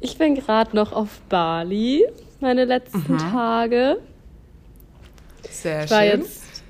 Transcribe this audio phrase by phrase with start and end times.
[0.00, 2.04] Ich bin gerade noch auf Bali,
[2.40, 3.18] meine letzten mhm.
[3.18, 3.98] Tage.
[5.50, 6.20] Sehr ich war schön.
[6.20, 6.62] jetzt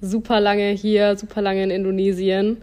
[0.00, 2.62] super lange hier, super lange in Indonesien.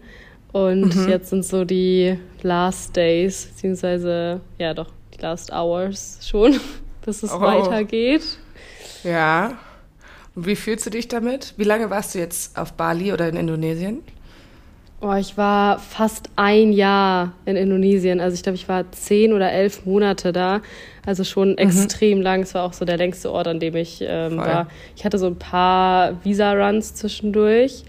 [0.53, 1.09] Und mhm.
[1.09, 6.59] jetzt sind so die Last Days, beziehungsweise, ja doch, die Last Hours schon,
[7.05, 7.41] bis es oh.
[7.41, 8.23] weitergeht.
[9.03, 9.57] Ja.
[10.33, 11.53] Und wie fühlst du dich damit?
[11.57, 14.01] Wie lange warst du jetzt auf Bali oder in Indonesien?
[15.01, 18.19] Oh, ich war fast ein Jahr in Indonesien.
[18.19, 20.61] Also ich glaube, ich war zehn oder elf Monate da.
[21.05, 21.57] Also schon mhm.
[21.57, 22.41] extrem lang.
[22.41, 24.67] Es war auch so der längste Ort, an dem ich ähm, war.
[24.95, 27.83] Ich hatte so ein paar Visa-Runs zwischendurch.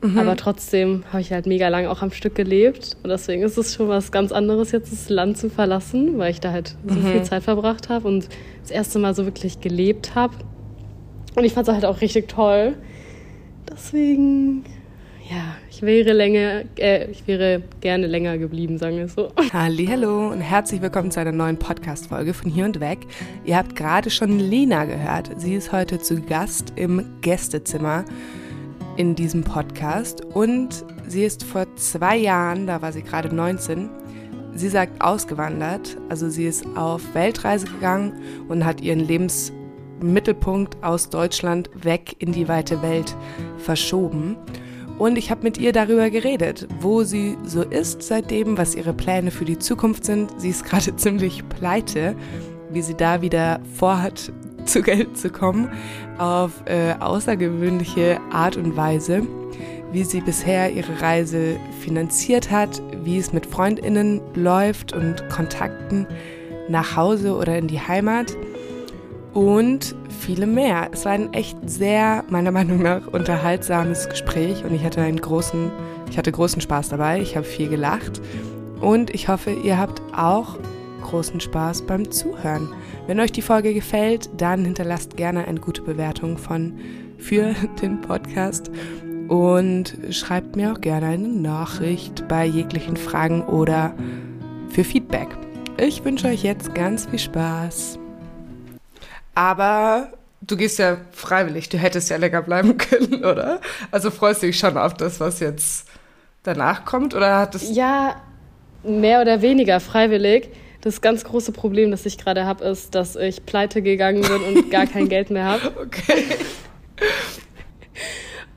[0.00, 0.18] Mhm.
[0.18, 2.96] Aber trotzdem habe ich halt mega lang auch am Stück gelebt.
[3.02, 6.40] Und deswegen ist es schon was ganz anderes, jetzt das Land zu verlassen, weil ich
[6.40, 7.06] da halt so mhm.
[7.06, 8.28] viel Zeit verbracht habe und
[8.62, 10.34] das erste Mal so wirklich gelebt habe.
[11.34, 12.74] Und ich fand es halt auch richtig toll.
[13.70, 14.64] Deswegen,
[15.30, 19.30] ja, ich wäre länger, äh, ich wäre gerne länger geblieben, sagen wir so.
[19.52, 23.00] Hallo und herzlich willkommen zu einer neuen Podcast-Folge von Hier und Weg.
[23.44, 25.30] Ihr habt gerade schon Lena gehört.
[25.38, 28.06] Sie ist heute zu Gast im Gästezimmer
[28.96, 33.90] in diesem Podcast und sie ist vor zwei Jahren, da war sie gerade 19,
[34.54, 38.14] sie sagt ausgewandert, also sie ist auf Weltreise gegangen
[38.48, 39.52] und hat ihren Lebens
[40.00, 43.14] Mittelpunkt aus Deutschland weg in die weite Welt
[43.58, 44.36] verschoben.
[44.98, 49.30] Und ich habe mit ihr darüber geredet, wo sie so ist seitdem, was ihre Pläne
[49.30, 50.32] für die Zukunft sind.
[50.38, 52.16] Sie ist gerade ziemlich pleite,
[52.70, 54.32] wie sie da wieder vorhat,
[54.64, 55.70] zu Geld zu kommen,
[56.18, 59.22] auf äh, außergewöhnliche Art und Weise,
[59.92, 66.06] wie sie bisher ihre Reise finanziert hat, wie es mit Freundinnen läuft und Kontakten
[66.68, 68.36] nach Hause oder in die Heimat
[69.38, 70.88] und viele mehr.
[70.90, 75.70] Es war ein echt sehr, meiner Meinung nach, unterhaltsames Gespräch und ich hatte einen großen,
[76.10, 77.20] ich hatte großen Spaß dabei.
[77.20, 78.20] Ich habe viel gelacht
[78.80, 80.58] und ich hoffe, ihr habt auch
[81.04, 82.68] großen Spaß beim Zuhören.
[83.06, 86.74] Wenn euch die Folge gefällt, dann hinterlasst gerne eine gute Bewertung von
[87.18, 88.72] für den Podcast
[89.28, 93.94] und schreibt mir auch gerne eine Nachricht bei jeglichen Fragen oder
[94.68, 95.28] für Feedback.
[95.80, 98.00] Ich wünsche euch jetzt ganz viel Spaß.
[99.38, 100.08] Aber
[100.40, 103.60] du gehst ja freiwillig, du hättest ja länger bleiben können, oder?
[103.92, 105.86] Also freust du dich schon auf das, was jetzt
[106.42, 107.72] danach kommt, oder hat es.
[107.72, 108.16] Ja,
[108.82, 110.48] mehr oder weniger freiwillig.
[110.80, 114.70] Das ganz große Problem, das ich gerade habe, ist, dass ich pleite gegangen bin und
[114.72, 115.72] gar kein Geld mehr habe.
[115.82, 116.24] Okay.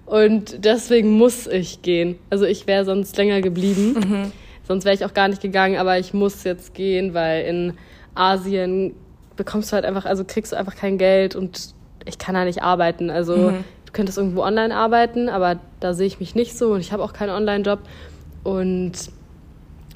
[0.07, 2.17] Und deswegen muss ich gehen.
[2.29, 3.93] Also ich wäre sonst länger geblieben.
[3.93, 4.31] Mhm.
[4.67, 7.73] Sonst wäre ich auch gar nicht gegangen, aber ich muss jetzt gehen, weil in
[8.13, 8.93] Asien
[9.35, 11.73] bekommst du halt einfach, also kriegst du einfach kein Geld und
[12.05, 13.09] ich kann da nicht arbeiten.
[13.09, 13.63] Also mhm.
[13.85, 17.03] du könntest irgendwo online arbeiten, aber da sehe ich mich nicht so und ich habe
[17.03, 17.79] auch keinen Online-Job.
[18.43, 18.93] Und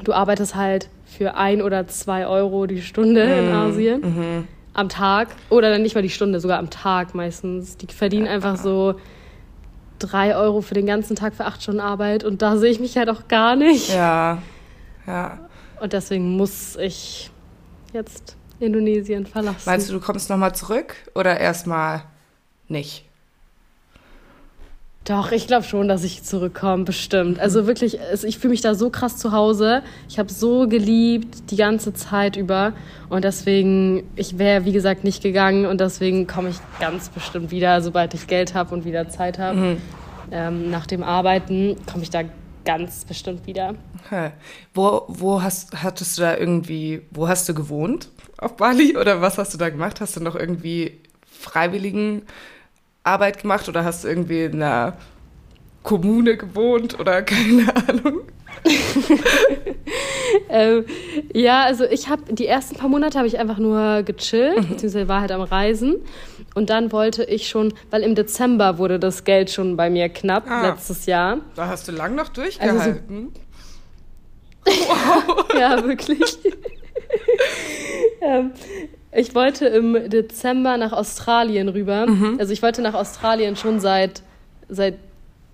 [0.04, 3.32] du arbeitest halt für ein oder zwei Euro die Stunde mhm.
[3.32, 4.02] in Asien.
[4.02, 4.48] Mhm.
[4.74, 5.30] Am Tag.
[5.50, 7.78] Oder dann nicht mal die Stunde, sogar am Tag meistens.
[7.78, 8.96] Die verdienen einfach so
[10.00, 12.98] drei Euro für den ganzen Tag für acht Stunden Arbeit und da sehe ich mich
[12.98, 13.94] halt auch gar nicht.
[13.94, 14.40] Ja.
[15.08, 15.40] Ja.
[15.80, 17.32] Und deswegen muss ich
[17.94, 19.64] jetzt Indonesien verlassen.
[19.66, 22.04] Meinst du, du kommst nochmal zurück oder erstmal
[22.68, 23.06] nicht?
[25.06, 27.40] Doch, ich glaube schon, dass ich zurückkomme, bestimmt.
[27.40, 27.68] Also mhm.
[27.68, 29.84] wirklich, ich fühle mich da so krass zu Hause.
[30.10, 32.74] Ich habe so geliebt die ganze Zeit über.
[33.08, 35.68] Und deswegen, ich wäre, wie gesagt, nicht gegangen.
[35.68, 39.58] Und deswegen komme ich ganz bestimmt wieder, sobald ich Geld habe und wieder Zeit habe.
[39.58, 39.78] Mhm.
[40.32, 42.24] Ähm, nach dem Arbeiten komme ich da
[42.66, 43.76] ganz bestimmt wieder.
[44.06, 44.32] Okay.
[44.74, 48.10] Wo, wo hast, hattest du da irgendwie, wo hast du gewohnt?
[48.38, 48.98] Auf Bali?
[48.98, 50.02] Oder was hast du da gemacht?
[50.02, 52.24] Hast du noch irgendwie freiwilligen
[53.04, 54.98] Arbeit gemacht oder hast du irgendwie in einer
[55.84, 58.22] Kommune gewohnt oder keine Ahnung?
[60.50, 60.86] ähm,
[61.34, 64.70] ja, also ich habe die ersten paar Monate habe ich einfach nur gechillt, mhm.
[64.70, 65.98] beziehungsweise war halt am Reisen.
[66.56, 70.50] Und dann wollte ich schon, weil im Dezember wurde das Geld schon bei mir knapp
[70.50, 71.40] ah, letztes Jahr.
[71.56, 72.80] Da hast du lang noch durchgehalten.
[72.80, 73.00] Also
[74.66, 75.46] so, wow.
[75.60, 76.22] ja, wirklich.
[78.22, 78.52] ähm,
[79.12, 82.08] ich wollte im Dezember nach Australien rüber.
[82.08, 82.38] Mhm.
[82.40, 84.24] Also ich wollte nach Australien schon seit,
[84.70, 84.96] seit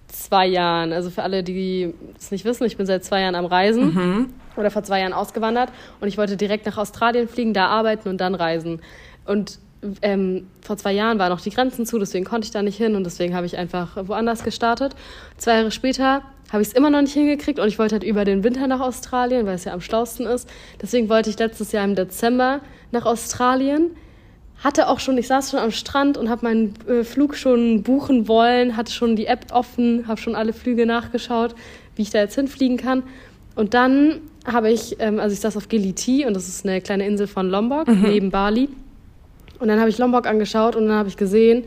[0.08, 0.94] zwei Jahren.
[0.94, 4.34] Also für alle, die es nicht wissen, ich bin seit zwei Jahren am Reisen mhm.
[4.56, 8.20] oder vor zwei Jahren ausgewandert und ich wollte direkt nach Australien fliegen, da arbeiten und
[8.20, 8.82] dann reisen.
[9.26, 9.60] Und
[10.02, 12.96] ähm, vor zwei Jahren waren noch die Grenzen zu, deswegen konnte ich da nicht hin
[12.96, 14.96] und deswegen habe ich einfach woanders gestartet.
[15.38, 18.26] Zwei Jahre später habe ich es immer noch nicht hingekriegt und ich wollte halt über
[18.26, 20.50] den Winter nach Australien, weil es ja am schlausten ist.
[20.82, 22.60] Deswegen wollte ich letztes Jahr im Dezember
[22.92, 23.92] nach Australien.
[24.64, 28.28] Hatte auch schon, ich saß schon am Strand und habe meinen äh, Flug schon buchen
[28.28, 31.56] wollen, hatte schon die App offen, habe schon alle Flüge nachgeschaut,
[31.96, 33.02] wie ich da jetzt hinfliegen kann.
[33.56, 37.08] Und dann habe ich, ähm, also ich saß auf Gili und das ist eine kleine
[37.08, 38.02] Insel von Lombok mhm.
[38.04, 38.70] neben Bali.
[39.62, 41.64] Und dann habe ich Lombok angeschaut und dann habe ich gesehen,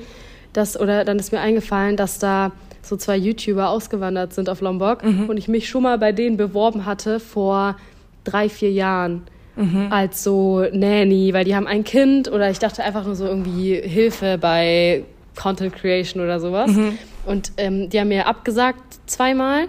[0.52, 2.52] dass, oder dann ist mir eingefallen, dass da
[2.82, 5.28] so zwei YouTuber ausgewandert sind auf Lombok mhm.
[5.28, 7.76] und ich mich schon mal bei denen beworben hatte vor
[8.24, 9.22] drei, vier Jahren.
[9.56, 9.86] Mhm.
[9.90, 13.80] als so Nanny, weil die haben ein Kind oder ich dachte einfach nur so irgendwie
[13.80, 15.04] Hilfe bei
[15.40, 16.72] Content Creation oder sowas.
[16.72, 16.98] Mhm.
[17.24, 19.68] Und ähm, die haben mir abgesagt zweimal.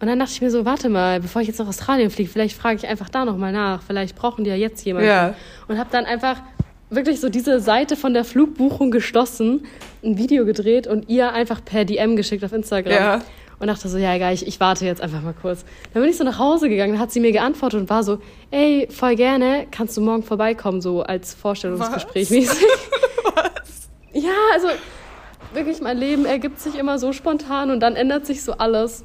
[0.00, 2.56] Und dann dachte ich mir so, warte mal, bevor ich jetzt nach Australien fliege, vielleicht
[2.56, 3.82] frage ich einfach da nochmal nach.
[3.82, 5.08] Vielleicht brauchen die ja jetzt jemanden.
[5.08, 5.34] Ja.
[5.66, 6.36] Und habe dann einfach
[6.90, 9.66] wirklich so diese Seite von der Flugbuchung geschlossen,
[10.02, 12.92] ein Video gedreht und ihr einfach per DM geschickt auf Instagram.
[12.92, 13.22] Ja.
[13.58, 15.64] Und dachte so, ja egal, ich, ich warte jetzt einfach mal kurz.
[15.92, 18.18] Dann bin ich so nach Hause gegangen, dann hat sie mir geantwortet und war so,
[18.50, 22.58] ey, voll gerne, kannst du morgen vorbeikommen, so als Vorstellungsgespräch mäßig.
[23.34, 23.88] Was?
[24.12, 24.68] Ja, also
[25.54, 29.04] wirklich, mein Leben ergibt sich immer so spontan und dann ändert sich so alles.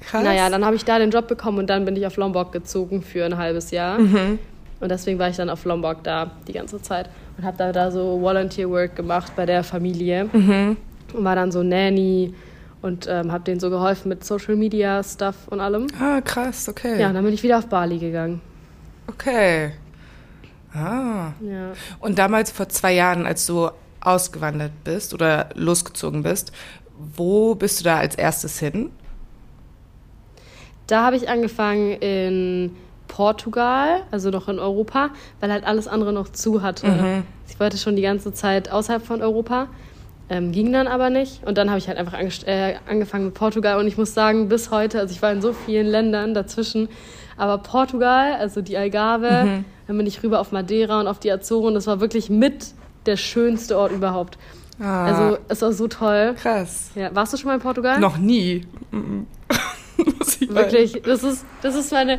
[0.00, 0.22] Krass.
[0.22, 3.00] Naja, dann habe ich da den Job bekommen und dann bin ich auf Lombok gezogen
[3.02, 3.98] für ein halbes Jahr.
[3.98, 4.38] Mhm.
[4.84, 7.08] Und deswegen war ich dann auf Lombok da die ganze Zeit
[7.38, 10.76] und habe da, da so Volunteer Work gemacht bei der Familie mhm.
[11.14, 12.34] und war dann so Nanny
[12.82, 15.86] und ähm, habe denen so geholfen mit Social Media Stuff und allem.
[15.98, 17.00] Ah, krass, okay.
[17.00, 18.42] Ja, und dann bin ich wieder auf Bali gegangen.
[19.06, 19.72] Okay.
[20.74, 21.32] Ah.
[21.40, 21.72] Ja.
[22.00, 23.70] Und damals vor zwei Jahren, als du
[24.02, 26.52] ausgewandert bist oder losgezogen bist,
[27.16, 28.90] wo bist du da als erstes hin?
[30.88, 32.76] Da habe ich angefangen in
[33.08, 35.10] Portugal, also noch in Europa,
[35.40, 36.88] weil halt alles andere noch zu hatte.
[36.88, 37.22] Mhm.
[37.48, 39.68] Ich wollte schon die ganze Zeit außerhalb von Europa,
[40.28, 41.46] ähm, ging dann aber nicht.
[41.46, 44.70] Und dann habe ich halt einfach äh, angefangen mit Portugal und ich muss sagen, bis
[44.70, 46.88] heute, also ich war in so vielen Ländern dazwischen,
[47.36, 49.64] aber Portugal, also die Algarve, mhm.
[49.86, 52.74] dann bin ich rüber auf Madeira und auf die Azoren, das war wirklich mit
[53.06, 54.38] der schönste Ort überhaupt.
[54.80, 55.04] Ah.
[55.04, 56.34] Also es war so toll.
[56.40, 56.90] Krass.
[56.94, 58.00] Ja, warst du schon mal in Portugal?
[58.00, 58.66] Noch nie.
[60.48, 62.18] Wirklich, das ist, das ist meine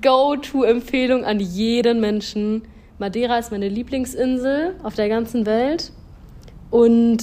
[0.00, 2.62] Go-To-Empfehlung an jeden Menschen.
[2.98, 5.92] Madeira ist meine Lieblingsinsel auf der ganzen Welt.
[6.70, 7.22] Und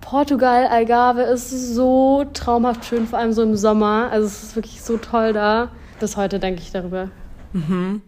[0.00, 4.08] Portugal, Algarve ist so traumhaft schön, vor allem so im Sommer.
[4.10, 5.70] Also es ist wirklich so toll da.
[6.00, 7.10] Bis heute denke ich darüber.
[7.52, 8.02] Mhm.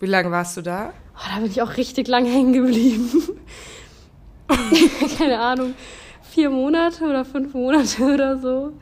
[0.00, 0.92] Wie lange warst du da?
[1.14, 3.08] Oh, da bin ich auch richtig lang hängen geblieben.
[5.18, 5.74] Keine Ahnung,
[6.22, 8.72] vier Monate oder fünf Monate oder so.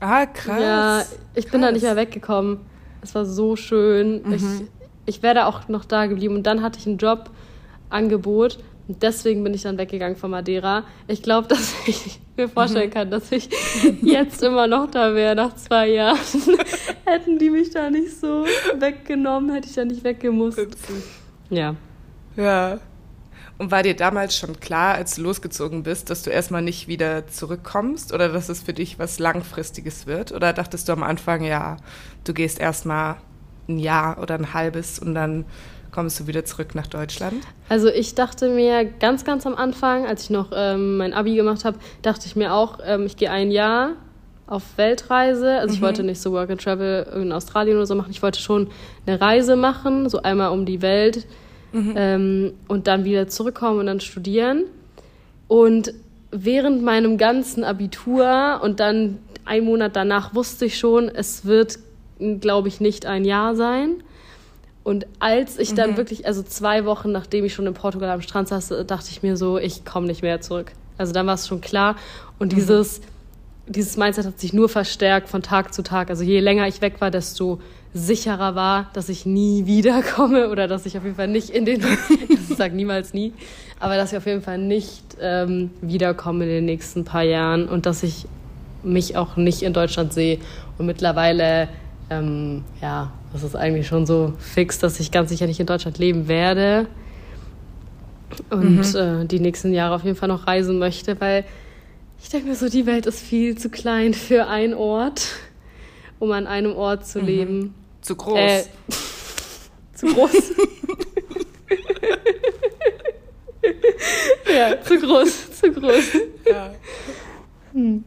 [0.00, 0.60] Ah, krass.
[0.60, 1.00] Ja,
[1.34, 1.52] ich krass.
[1.52, 2.60] bin da nicht mehr weggekommen.
[3.02, 4.22] Es war so schön.
[4.24, 4.32] Mhm.
[4.32, 4.42] Ich,
[5.16, 6.34] ich wäre da auch noch da geblieben.
[6.34, 8.58] Und dann hatte ich ein Jobangebot.
[8.88, 10.84] Und deswegen bin ich dann weggegangen von Madeira.
[11.06, 12.94] Ich glaube, dass ich mir vorstellen mhm.
[12.94, 13.50] kann, dass ich
[14.02, 16.18] jetzt immer noch da wäre nach zwei Jahren.
[17.04, 18.44] Hätten die mich da nicht so
[18.78, 20.60] weggenommen, hätte ich da nicht weggemusst.
[21.50, 21.74] Ja.
[22.36, 22.78] Ja.
[23.58, 27.26] Und war dir damals schon klar, als du losgezogen bist, dass du erstmal nicht wieder
[27.26, 30.30] zurückkommst oder dass es für dich was Langfristiges wird?
[30.30, 31.76] Oder dachtest du am Anfang, ja,
[32.22, 33.16] du gehst erstmal
[33.68, 35.44] ein Jahr oder ein halbes und dann
[35.90, 37.42] kommst du wieder zurück nach Deutschland?
[37.68, 41.64] Also ich dachte mir ganz, ganz am Anfang, als ich noch ähm, mein Abi gemacht
[41.64, 43.94] habe, dachte ich mir auch, ähm, ich gehe ein Jahr
[44.46, 45.58] auf Weltreise.
[45.58, 45.86] Also ich mhm.
[45.86, 48.10] wollte nicht so Work and Travel in Australien oder so machen.
[48.10, 48.68] Ich wollte schon
[49.04, 51.26] eine Reise machen, so einmal um die Welt
[51.72, 51.94] mhm.
[51.96, 54.64] ähm, und dann wieder zurückkommen und dann studieren.
[55.46, 55.94] Und
[56.30, 61.78] während meinem ganzen Abitur und dann einen Monat danach wusste ich schon, es wird,
[62.40, 64.02] glaube ich, nicht ein Jahr sein.
[64.84, 65.96] Und als ich dann mhm.
[65.96, 69.36] wirklich, also zwei Wochen nachdem ich schon in Portugal am Strand saß, dachte ich mir
[69.36, 70.72] so, ich komme nicht mehr zurück.
[70.96, 71.96] Also dann war es schon klar.
[72.38, 72.56] Und mhm.
[72.56, 73.00] dieses,
[73.68, 76.10] dieses Mindset hat sich nur verstärkt von Tag zu Tag.
[76.10, 77.60] Also je länger ich weg war, desto
[77.94, 81.80] sicherer war, dass ich nie wiederkomme oder dass ich auf jeden Fall nicht in den,
[82.28, 83.32] ich sage niemals nie,
[83.80, 87.86] aber dass ich auf jeden Fall nicht ähm, wiederkomme in den nächsten paar Jahren und
[87.86, 88.26] dass ich
[88.82, 90.38] mich auch nicht in Deutschland sehe.
[90.78, 91.68] Und mittlerweile,
[92.10, 95.98] ähm, ja, das ist eigentlich schon so fix, dass ich ganz sicher nicht in Deutschland
[95.98, 96.86] leben werde
[98.50, 99.22] und mhm.
[99.22, 101.44] äh, die nächsten Jahre auf jeden Fall noch reisen möchte, weil
[102.20, 105.28] ich denke mir so, die Welt ist viel zu klein für einen Ort
[106.18, 107.26] um an einem Ort zu mhm.
[107.26, 107.74] leben.
[108.00, 108.38] Zu groß.
[108.38, 108.64] Äh,
[109.94, 110.32] zu groß.
[114.54, 116.12] ja, zu groß, zu groß.
[116.46, 116.74] Ja.
[117.72, 118.04] Hm.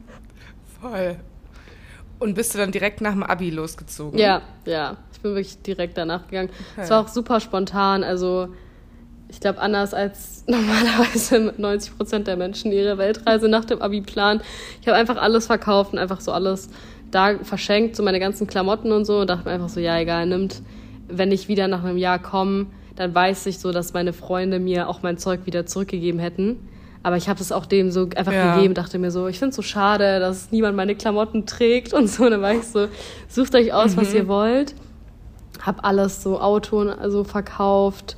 [0.82, 1.18] Voll.
[2.20, 4.20] Und bist du dann direkt nach dem Abi losgezogen?
[4.20, 4.98] Ja, ja.
[5.12, 6.50] Ich bin wirklich direkt danach gegangen.
[6.78, 8.04] Es war auch super spontan.
[8.04, 8.54] Also,
[9.32, 14.42] ich glaube, anders als normalerweise 90 Prozent der Menschen ihre Weltreise nach dem Abi planen.
[14.82, 16.70] Ich habe einfach alles verkauft und einfach so alles
[17.10, 20.26] da verschenkt, so meine ganzen Klamotten und so und dachte mir einfach so, ja, egal,
[20.28, 20.62] nimmt,
[21.08, 24.88] wenn ich wieder nach einem Jahr komme, dann weiß ich so, dass meine Freunde mir
[24.88, 26.68] auch mein Zeug wieder zurückgegeben hätten.
[27.04, 28.56] Aber ich habe es auch dem so einfach ja.
[28.56, 32.08] gegeben, dachte mir so, ich finde es so schade, dass niemand meine Klamotten trägt und
[32.08, 32.26] so.
[32.26, 32.88] Und dann war ich so,
[33.28, 34.02] sucht euch aus, mhm.
[34.02, 34.76] was ihr wollt.
[35.62, 38.18] habe alles so Auto also verkauft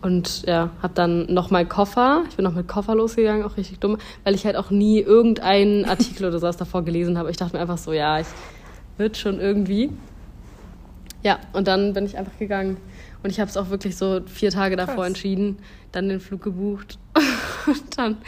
[0.00, 2.24] und ja, habe dann noch mal Koffer.
[2.28, 5.84] Ich bin noch mit Koffer losgegangen, auch richtig dumm, weil ich halt auch nie irgendeinen
[5.84, 7.30] Artikel oder sowas davor gelesen habe.
[7.30, 8.26] Ich dachte mir einfach so, ja, ich
[8.96, 9.90] wird schon irgendwie.
[11.22, 12.76] Ja, und dann bin ich einfach gegangen.
[13.22, 15.06] Und ich habe es auch wirklich so vier Tage davor Krass.
[15.08, 15.58] entschieden,
[15.90, 16.98] dann den Flug gebucht.
[17.66, 18.18] und dann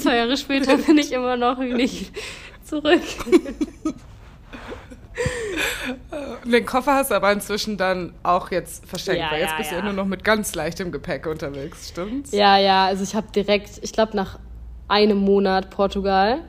[0.00, 2.12] zwei Jahre später bin ich immer noch nicht
[2.64, 3.02] zurück.
[6.44, 9.72] Den Koffer hast du aber inzwischen dann auch jetzt verschenkt, ja, weil jetzt ja, bist
[9.72, 9.78] ja.
[9.78, 12.32] du nur noch mit ganz leichtem Gepäck unterwegs, stimmt's?
[12.32, 14.38] Ja, ja, also ich habe direkt, ich glaube nach
[14.88, 16.40] einem Monat Portugal,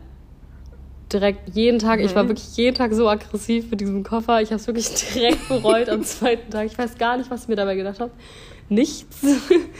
[1.12, 2.05] direkt jeden Tag, mhm.
[2.05, 2.29] ich war mhm.
[2.29, 6.03] wirklich jeden Tag so aggressiv mit diesem Koffer, ich habe es wirklich direkt bereut am
[6.03, 6.65] zweiten Tag.
[6.67, 8.12] Ich weiß gar nicht, was ich mir dabei gedacht habe.
[8.69, 9.25] Nichts.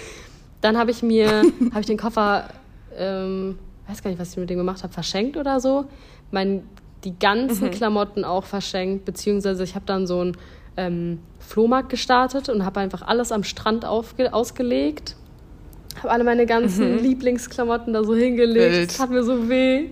[0.62, 2.50] Dann habe ich mir, habe ich den Koffer,
[2.98, 5.86] ähm, weiß gar nicht, was ich mit dem gemacht habe, verschenkt oder so.
[6.32, 6.64] Mein
[7.04, 7.72] die ganzen mhm.
[7.72, 10.38] Klamotten auch verschenkt, beziehungsweise ich habe dann so einen
[10.78, 15.16] ähm, Flohmarkt gestartet und habe einfach alles am Strand aufge ausgelegt.
[15.98, 17.04] Habe alle meine ganzen mhm.
[17.04, 18.92] Lieblingsklamotten da so hingelegt.
[18.92, 19.90] Das hat mir so weh.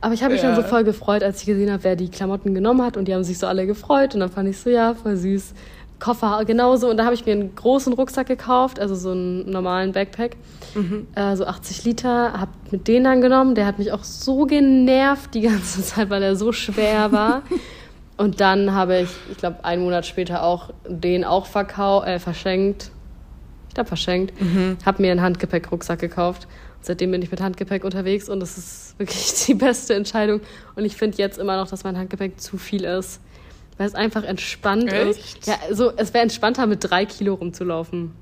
[0.00, 0.48] Aber ich habe mich ja.
[0.50, 2.98] dann so voll gefreut, als ich gesehen habe, wer die Klamotten genommen hat.
[2.98, 4.12] Und die haben sich so alle gefreut.
[4.12, 5.54] Und dann fand ich so, ja, voll süß.
[5.98, 6.90] Koffer genauso.
[6.90, 10.36] Und da habe ich mir einen großen Rucksack gekauft, also so einen normalen Backpack,
[10.74, 11.06] mhm.
[11.14, 13.54] äh, so 80 Liter, habe mit den dann genommen.
[13.54, 17.42] Der hat mich auch so genervt die ganze Zeit, weil er so schwer war.
[18.16, 22.90] Und dann habe ich, ich glaube, einen Monat später auch den auch verkau äh, verschenkt.
[23.68, 24.40] Ich glaube, verschenkt.
[24.40, 24.76] Mhm.
[24.86, 26.46] Habe mir einen Handgepäck-Rucksack gekauft.
[26.76, 30.40] Und seitdem bin ich mit Handgepäck unterwegs und das ist wirklich die beste Entscheidung.
[30.76, 33.20] Und ich finde jetzt immer noch, dass mein Handgepäck zu viel ist
[33.76, 35.38] weil es einfach entspannt Echt?
[35.38, 35.46] ist.
[35.46, 38.12] Ja, so, es wäre entspannter, mit drei Kilo rumzulaufen.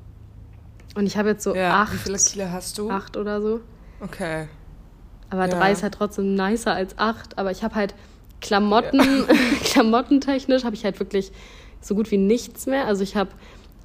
[0.95, 1.93] Und ich habe jetzt so ja, acht.
[1.93, 2.91] Wie viele Kilo hast du?
[2.91, 3.61] Acht oder so.
[4.01, 4.49] Okay.
[5.31, 5.49] Aber ja.
[5.49, 7.39] drei ist halt trotzdem nicer als acht.
[7.39, 7.95] Aber ich habe halt
[8.41, 9.35] Klamotten, ja.
[9.65, 11.33] klamottentechnisch habe ich halt wirklich
[11.81, 12.87] so gut wie nichts mehr.
[12.87, 13.31] Also ich habe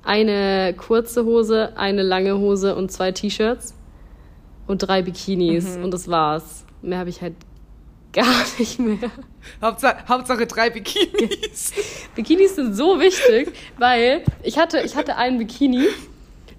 [0.03, 3.73] eine kurze Hose, eine lange Hose und zwei T-Shirts
[4.65, 5.85] und drei Bikinis mhm.
[5.85, 6.65] und das war's.
[6.81, 7.35] Mehr habe ich halt
[8.13, 9.11] gar nicht mehr.
[9.61, 11.73] Hauptsache, Hauptsache drei Bikinis.
[12.15, 15.87] Bikinis sind so wichtig, weil ich hatte, ich hatte einen Bikini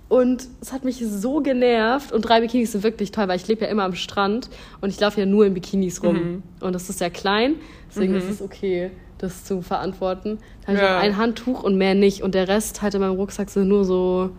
[0.09, 2.12] und es hat mich so genervt.
[2.12, 4.49] Und drei Bikinis sind wirklich toll, weil ich lebe ja immer am Strand
[4.81, 6.17] und ich laufe ja nur in Bikinis rum.
[6.17, 6.43] Mhm.
[6.61, 7.57] Und das ist ja klein,
[7.88, 8.19] deswegen mhm.
[8.19, 10.38] ist es okay, das zu verantworten.
[10.62, 10.99] Da habe ich ja.
[10.99, 12.23] ein Handtuch und mehr nicht.
[12.23, 14.31] Und der Rest halt in meinem Rucksack sind nur so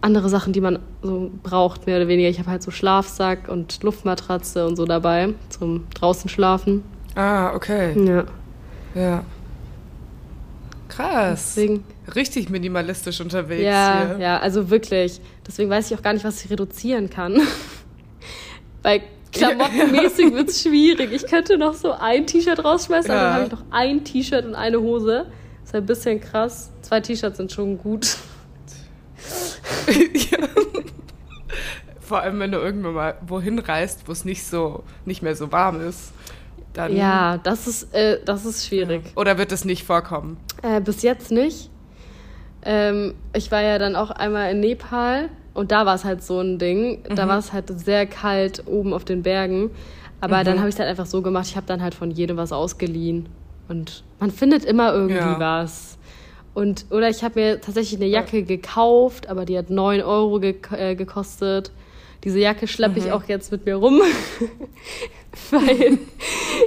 [0.00, 2.28] andere Sachen, die man so braucht, mehr oder weniger.
[2.28, 6.84] Ich habe halt so Schlafsack und Luftmatratze und so dabei, zum draußen schlafen.
[7.14, 7.94] Ah, okay.
[8.04, 8.24] Ja.
[8.94, 9.24] Ja.
[10.88, 11.54] Krass.
[11.56, 11.84] Deswegen,
[12.14, 14.24] Richtig minimalistisch unterwegs ja, hier.
[14.24, 15.20] Ja, also wirklich.
[15.46, 17.40] Deswegen weiß ich auch gar nicht, was ich reduzieren kann.
[18.82, 21.12] Weil klamottenmäßig wird es schwierig.
[21.12, 23.16] Ich könnte noch so ein T-Shirt rausschmeißen, ja.
[23.16, 25.26] aber dann habe ich noch ein T-Shirt und eine Hose.
[25.62, 26.70] Das ist ein bisschen krass.
[26.82, 28.18] Zwei T-Shirts sind schon gut.
[29.86, 30.38] Ja.
[32.00, 35.50] Vor allem, wenn du irgendwann mal wohin reist, wo es nicht so, nicht mehr so
[35.50, 36.12] warm ist.
[36.72, 39.02] Dann ja, das ist, äh, das ist schwierig.
[39.16, 40.36] Oder wird es nicht vorkommen?
[40.62, 41.70] Äh, bis jetzt nicht.
[42.62, 46.40] Ähm, ich war ja dann auch einmal in Nepal und da war es halt so
[46.40, 47.02] ein Ding.
[47.14, 47.28] Da mhm.
[47.30, 49.70] war es halt sehr kalt oben auf den Bergen.
[50.20, 50.44] Aber mhm.
[50.44, 52.52] dann habe ich es halt einfach so gemacht, ich habe dann halt von jedem was
[52.52, 53.28] ausgeliehen.
[53.68, 55.40] Und man findet immer irgendwie ja.
[55.40, 55.95] was.
[56.56, 60.54] Und, oder ich habe mir tatsächlich eine Jacke gekauft, aber die hat 9 Euro ge
[60.74, 61.70] äh, gekostet.
[62.24, 63.10] Diese Jacke schleppe ich mhm.
[63.10, 64.00] auch jetzt mit mir rum,
[65.50, 65.98] weil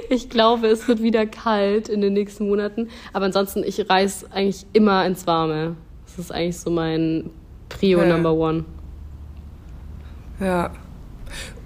[0.08, 2.88] ich glaube, es wird wieder kalt in den nächsten Monaten.
[3.12, 5.74] Aber ansonsten, ich reise eigentlich immer ins Warme.
[6.06, 7.30] Das ist eigentlich so mein
[7.68, 8.06] Prio ja.
[8.06, 8.64] Number One.
[10.38, 10.70] Ja.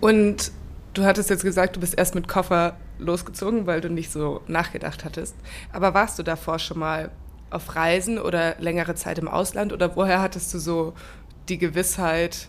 [0.00, 0.50] Und
[0.95, 5.04] du hattest jetzt gesagt, du bist erst mit Koffer losgezogen, weil du nicht so nachgedacht
[5.04, 5.37] hattest.
[5.75, 7.11] Aber warst du davor schon mal
[7.54, 9.73] auf Reisen oder längere Zeit im Ausland?
[9.73, 10.94] Oder woher hattest du so
[11.49, 12.49] die Gewissheit,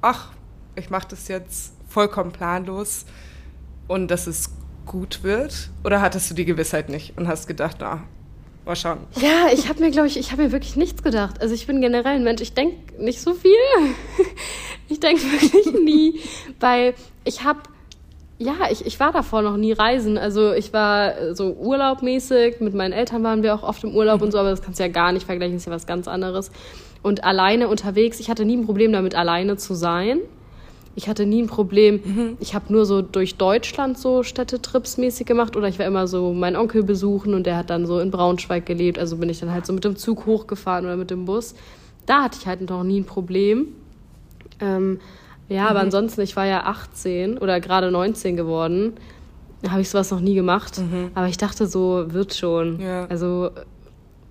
[0.00, 0.30] ach,
[0.76, 3.04] ich mache das jetzt vollkommen planlos
[3.88, 4.50] und dass es
[4.86, 5.70] gut wird?
[5.84, 8.04] Oder hattest du die Gewissheit nicht und hast gedacht, na,
[8.64, 8.98] mal schauen?
[9.16, 11.40] Ja, ich habe mir, glaube ich, ich habe mir wirklich nichts gedacht.
[11.40, 13.52] Also ich bin generell ein Mensch, ich denke nicht so viel.
[14.88, 16.20] ich denke wirklich nie,
[16.60, 16.94] weil
[17.24, 17.60] ich habe
[18.38, 20.18] ja, ich, ich war davor noch nie reisen.
[20.18, 24.20] Also ich war äh, so urlaubmäßig, mit meinen Eltern waren wir auch oft im Urlaub
[24.20, 24.26] mhm.
[24.26, 26.08] und so, aber das kannst du ja gar nicht vergleichen, das ist ja was ganz
[26.08, 26.50] anderes.
[27.02, 30.20] Und alleine unterwegs, ich hatte nie ein Problem damit, alleine zu sein.
[30.96, 32.00] Ich hatte nie ein Problem.
[32.04, 32.36] Mhm.
[32.40, 36.32] Ich habe nur so durch Deutschland so Städtetrips mäßig gemacht oder ich war immer so
[36.32, 38.98] meinen Onkel besuchen und der hat dann so in Braunschweig gelebt.
[38.98, 41.54] Also bin ich dann halt so mit dem Zug hochgefahren oder mit dem Bus.
[42.06, 43.68] Da hatte ich halt noch nie ein Problem.
[44.60, 45.00] Ähm,
[45.48, 45.86] ja, aber mhm.
[45.86, 48.94] ansonsten, ich war ja 18 oder gerade 19 geworden.
[49.62, 50.78] Da habe ich sowas noch nie gemacht.
[50.78, 51.10] Mhm.
[51.14, 52.80] Aber ich dachte so, wird schon.
[52.80, 53.06] Ja.
[53.06, 53.50] Also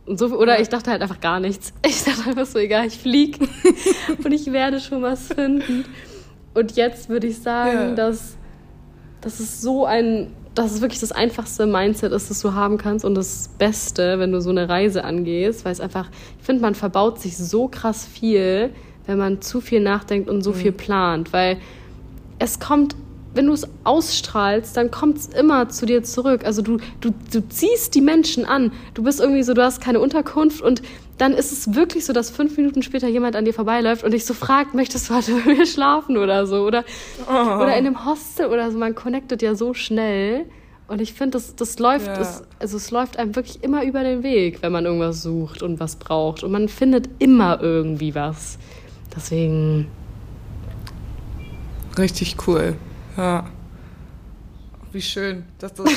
[0.06, 1.74] Und so, oder ich dachte halt einfach gar nichts.
[1.86, 3.40] Ich dachte einfach so, egal, ich flieg
[4.24, 5.86] und ich werde schon was finden.
[6.54, 7.96] Und jetzt würde ich sagen, ja.
[7.96, 8.38] dass
[9.22, 13.06] das ist so ein, dass es wirklich das einfachste Mindset ist, das du haben kannst
[13.06, 16.76] und das Beste, wenn du so eine Reise angehst, weil es einfach, ich finde, man
[16.76, 18.72] verbaut sich so krass viel,
[19.06, 20.56] wenn man zu viel nachdenkt und so mhm.
[20.56, 21.58] viel plant, weil
[22.40, 22.96] es kommt
[23.34, 26.46] wenn du es ausstrahlst, dann kommt es immer zu dir zurück.
[26.46, 28.72] Also du, du, du ziehst die Menschen an.
[28.94, 30.82] Du bist irgendwie so, du hast keine Unterkunft und
[31.18, 34.26] dann ist es wirklich so, dass fünf Minuten später jemand an dir vorbeiläuft und dich
[34.26, 36.66] so fragt, möchtest du heute mit mir schlafen oder so?
[36.66, 36.84] Oder,
[37.28, 37.32] oh.
[37.32, 38.78] oder in einem Hostel oder so.
[38.78, 40.46] Man connectet ja so schnell.
[40.88, 42.18] Und ich finde, das, das läuft, ja.
[42.18, 45.80] das, also es läuft einem wirklich immer über den Weg, wenn man irgendwas sucht und
[45.80, 46.44] was braucht.
[46.44, 48.60] Und man findet immer irgendwie was.
[49.16, 49.88] Deswegen.
[51.98, 52.76] Richtig cool.
[53.18, 53.46] Ja.
[54.92, 55.90] Wie schön, dass das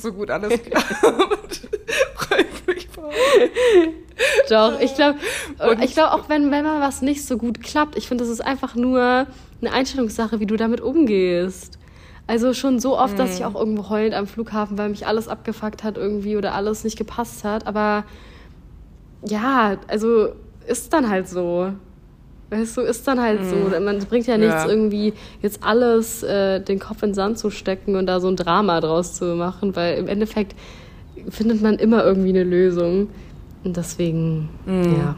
[0.00, 1.68] so gut alles klappt.
[2.14, 3.12] Freut mich voll.
[4.48, 5.18] Doch, ich glaube,
[5.82, 8.40] ich glaube auch wenn, wenn mal was nicht so gut klappt, ich finde, das ist
[8.40, 9.26] einfach nur
[9.60, 11.78] eine Einstellungssache, wie du damit umgehst.
[12.26, 13.46] Also schon so oft, dass ich mhm.
[13.46, 17.44] auch irgendwo heulend am Flughafen, weil mich alles abgefuckt hat irgendwie oder alles nicht gepasst
[17.44, 17.66] hat.
[17.66, 18.04] Aber
[19.26, 20.28] ja, also
[20.66, 21.72] ist dann halt so.
[22.52, 23.48] Weißt du, ist dann halt mhm.
[23.48, 23.80] so.
[23.80, 24.68] Man bringt ja nichts, ja.
[24.68, 28.36] irgendwie jetzt alles äh, den Kopf in den Sand zu stecken und da so ein
[28.36, 30.54] Drama draus zu machen, weil im Endeffekt
[31.30, 33.08] findet man immer irgendwie eine Lösung.
[33.64, 34.96] Und deswegen, mhm.
[34.98, 35.16] ja.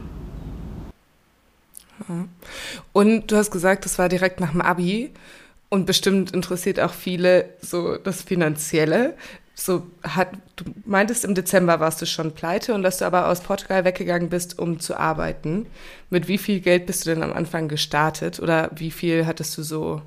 [2.93, 5.11] Und du hast gesagt, das war direkt nach dem Abi.
[5.71, 9.15] Und bestimmt interessiert auch viele so das Finanzielle
[9.55, 13.41] so hat, du meintest, im Dezember warst du schon pleite und dass du aber aus
[13.41, 15.67] Portugal weggegangen bist, um zu arbeiten.
[16.11, 19.63] Mit wie viel Geld bist du denn am Anfang gestartet oder wie viel hattest du
[19.63, 20.03] so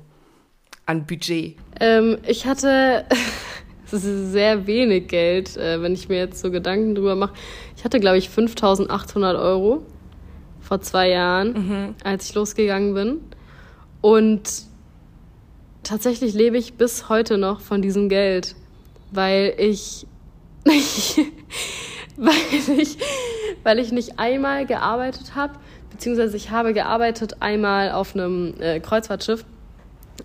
[0.84, 1.56] an Budget?
[1.80, 3.06] Ähm, ich hatte
[3.86, 7.34] sehr wenig Geld, äh, wenn ich mir jetzt so Gedanken drüber mache.
[7.76, 9.82] Ich hatte, glaube ich, 5800 Euro
[10.60, 11.94] vor zwei Jahren, mhm.
[12.04, 13.20] als ich losgegangen bin.
[14.02, 14.64] Und
[15.82, 18.54] tatsächlich lebe ich bis heute noch von diesem Geld
[19.10, 20.06] weil ich,
[22.16, 22.34] weil
[22.78, 22.98] ich,
[23.62, 25.54] weil ich nicht einmal gearbeitet habe,
[25.90, 29.44] beziehungsweise ich habe gearbeitet einmal auf einem äh, Kreuzfahrtschiff.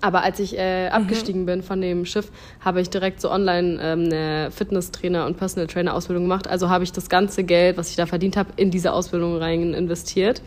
[0.01, 0.95] Aber als ich äh, mhm.
[0.95, 1.45] abgestiegen mhm.
[1.45, 5.93] bin von dem Schiff, habe ich direkt so online ähm, eine Fitnesstrainer und Personal Trainer
[5.93, 6.47] Ausbildung gemacht.
[6.47, 9.73] Also habe ich das ganze Geld, was ich da verdient habe, in diese Ausbildung rein
[9.73, 10.41] investiert.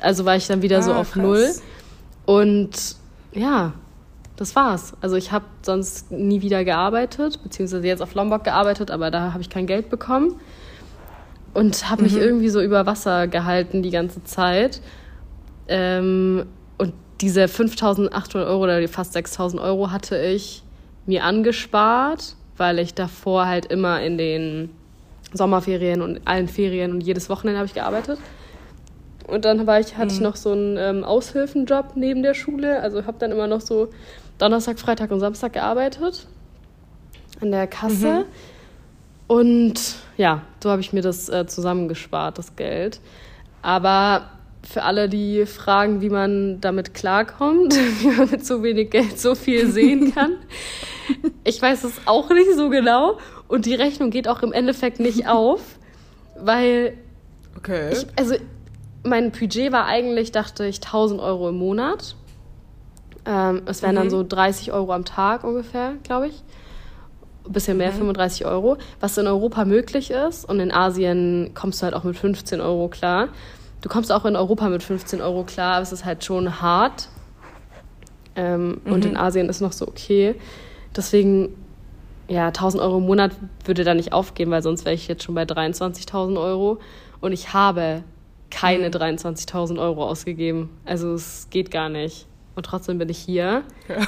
[0.00, 1.22] Also war ich dann wieder ah, so auf krass.
[1.22, 1.50] Null.
[2.24, 2.96] Und
[3.32, 3.74] ja,
[4.38, 4.94] das war's.
[5.00, 9.42] Also ich habe sonst nie wieder gearbeitet, beziehungsweise jetzt auf Lombok gearbeitet, aber da habe
[9.42, 10.36] ich kein Geld bekommen
[11.54, 12.20] und habe mich mhm.
[12.20, 14.80] irgendwie so über Wasser gehalten die ganze Zeit.
[15.66, 16.46] Ähm,
[16.78, 20.62] und diese 5.800 Euro oder fast 6.000 Euro hatte ich
[21.04, 24.70] mir angespart, weil ich davor halt immer in den
[25.32, 28.20] Sommerferien und allen Ferien und jedes Wochenende habe ich gearbeitet.
[29.26, 30.26] Und dann war ich, hatte ich mhm.
[30.26, 32.80] noch so einen ähm, Aushilfenjob neben der Schule.
[32.80, 33.90] Also habe dann immer noch so
[34.38, 36.26] Donnerstag, Freitag und Samstag gearbeitet
[37.40, 38.20] an der Kasse.
[38.20, 38.24] Mhm.
[39.26, 43.00] Und ja, so habe ich mir das äh, zusammengespart, das Geld.
[43.62, 44.30] Aber
[44.66, 49.34] für alle, die fragen, wie man damit klarkommt, wie man mit so wenig Geld so
[49.34, 50.36] viel sehen kann,
[51.44, 53.18] ich weiß es auch nicht so genau.
[53.48, 55.60] Und die Rechnung geht auch im Endeffekt nicht auf,
[56.38, 56.94] weil
[57.56, 57.92] okay.
[57.92, 58.34] ich, also
[59.04, 62.16] mein Budget war eigentlich, dachte ich, 1000 Euro im Monat.
[63.28, 63.98] Ähm, es wären mhm.
[63.98, 66.42] dann so 30 Euro am Tag ungefähr, glaube ich.
[67.44, 67.98] Ein bisschen mehr, mhm.
[67.98, 68.78] 35 Euro.
[69.00, 70.48] Was in Europa möglich ist.
[70.48, 73.28] Und in Asien kommst du halt auch mit 15 Euro klar.
[73.82, 77.10] Du kommst auch in Europa mit 15 Euro klar, aber es ist halt schon hart.
[78.34, 78.92] Ähm, mhm.
[78.92, 80.34] Und in Asien ist noch so okay.
[80.96, 81.54] Deswegen,
[82.28, 83.32] ja, 1000 Euro im Monat
[83.66, 86.78] würde da nicht aufgehen, weil sonst wäre ich jetzt schon bei 23.000 Euro.
[87.20, 88.04] Und ich habe
[88.50, 89.78] keine 23.000 mhm.
[89.80, 90.70] Euro ausgegeben.
[90.86, 92.26] Also es geht gar nicht
[92.58, 93.62] und trotzdem bin ich hier.
[93.88, 94.06] Ja,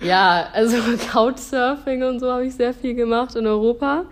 [0.06, 0.76] ja also
[1.10, 4.04] Couchsurfing und so habe ich sehr viel gemacht in Europa.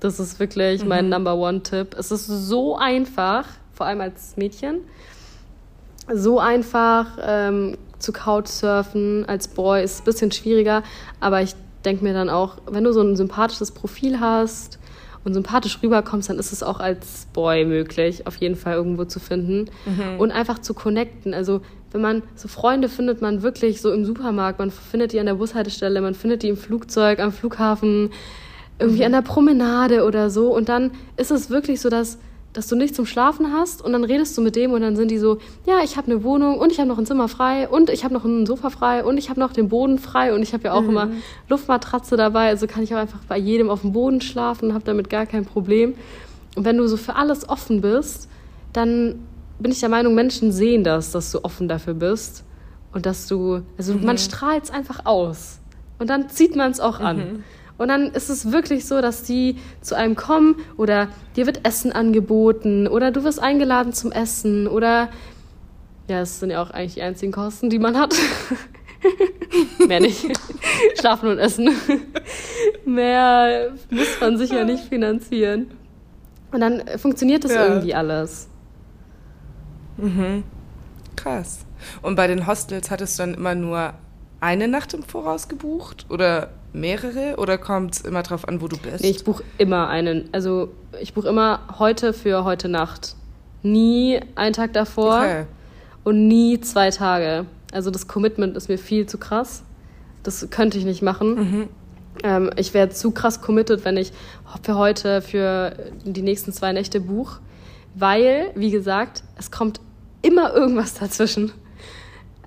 [0.00, 0.88] Das ist wirklich mhm.
[0.88, 1.96] mein Number One-Tipp.
[1.98, 4.80] Es ist so einfach, vor allem als Mädchen,
[6.12, 9.24] so einfach ähm, zu Couchsurfen.
[9.26, 10.82] Als Boy ist es ein bisschen schwieriger,
[11.20, 11.54] aber ich
[11.86, 14.78] denke mir dann auch, wenn du so ein sympathisches Profil hast,
[15.24, 19.20] und sympathisch rüberkommst, dann ist es auch als Boy möglich, auf jeden Fall irgendwo zu
[19.20, 19.70] finden.
[19.86, 20.18] Mhm.
[20.18, 21.34] Und einfach zu connecten.
[21.34, 21.60] Also
[21.92, 25.34] wenn man so Freunde findet man wirklich so im Supermarkt, man findet die an der
[25.34, 28.10] Bushaltestelle, man findet die im Flugzeug, am Flughafen,
[28.78, 29.06] irgendwie mhm.
[29.06, 30.54] an der Promenade oder so.
[30.54, 32.18] Und dann ist es wirklich so, dass,
[32.58, 35.12] dass du nichts zum Schlafen hast und dann redest du mit dem und dann sind
[35.12, 37.88] die so, ja, ich habe eine Wohnung und ich habe noch ein Zimmer frei und
[37.88, 40.54] ich habe noch ein Sofa frei und ich habe noch den Boden frei und ich
[40.54, 40.88] habe ja auch mhm.
[40.88, 41.08] immer
[41.48, 44.84] Luftmatratze dabei, also kann ich auch einfach bei jedem auf dem Boden schlafen und habe
[44.84, 45.94] damit gar kein Problem.
[46.56, 48.28] Und wenn du so für alles offen bist,
[48.72, 49.20] dann
[49.60, 52.42] bin ich der Meinung, Menschen sehen das, dass du offen dafür bist
[52.92, 54.04] und dass du, also mhm.
[54.04, 55.60] man strahlt es einfach aus
[56.00, 57.44] und dann zieht man es auch an.
[57.78, 61.92] Und dann ist es wirklich so, dass die zu einem kommen oder dir wird Essen
[61.92, 65.08] angeboten oder du wirst eingeladen zum Essen oder
[66.08, 68.14] ja, das sind ja auch eigentlich die einzigen Kosten, die man hat.
[69.86, 70.26] Mehr nicht.
[70.98, 71.70] Schlafen und Essen.
[72.84, 75.70] Mehr muss man sicher nicht finanzieren.
[76.50, 77.66] Und dann funktioniert das ja.
[77.66, 78.48] irgendwie alles.
[79.98, 80.44] Mhm.
[81.14, 81.66] Krass.
[82.02, 83.92] Und bei den Hostels hattest du dann immer nur
[84.40, 86.06] eine Nacht im Voraus gebucht?
[86.08, 89.02] Oder mehrere oder kommt es immer drauf an, wo du bist?
[89.02, 90.28] Nee, ich buche immer einen.
[90.32, 93.14] Also ich buche immer heute für heute Nacht.
[93.62, 95.44] Nie einen Tag davor okay.
[96.04, 97.46] und nie zwei Tage.
[97.72, 99.62] Also das Commitment ist mir viel zu krass.
[100.22, 101.34] Das könnte ich nicht machen.
[101.34, 101.68] Mhm.
[102.22, 104.12] Ähm, ich wäre zu krass committed, wenn ich
[104.62, 107.40] für heute, für die nächsten zwei Nächte buche.
[107.94, 109.80] Weil, wie gesagt, es kommt
[110.22, 111.52] immer irgendwas dazwischen.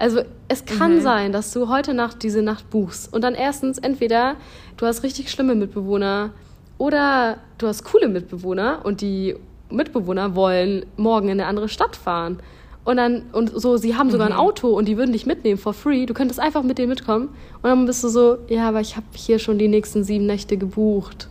[0.02, 1.02] Also es kann mhm.
[1.02, 4.36] sein, dass du heute Nacht diese Nacht buchst und dann erstens entweder
[4.78, 6.32] du hast richtig schlimme Mitbewohner
[6.80, 9.36] oder du hast coole Mitbewohner und die
[9.70, 12.40] Mitbewohner wollen morgen in eine andere Stadt fahren.
[12.84, 14.34] Und dann, und so, sie haben sogar mhm.
[14.34, 16.08] ein Auto und die würden dich mitnehmen for free.
[16.08, 17.28] Du könntest einfach mit denen mitkommen.
[17.62, 20.58] Und dann bist du so, ja, aber ich habe hier schon die nächsten sieben Nächte
[20.58, 21.30] gebucht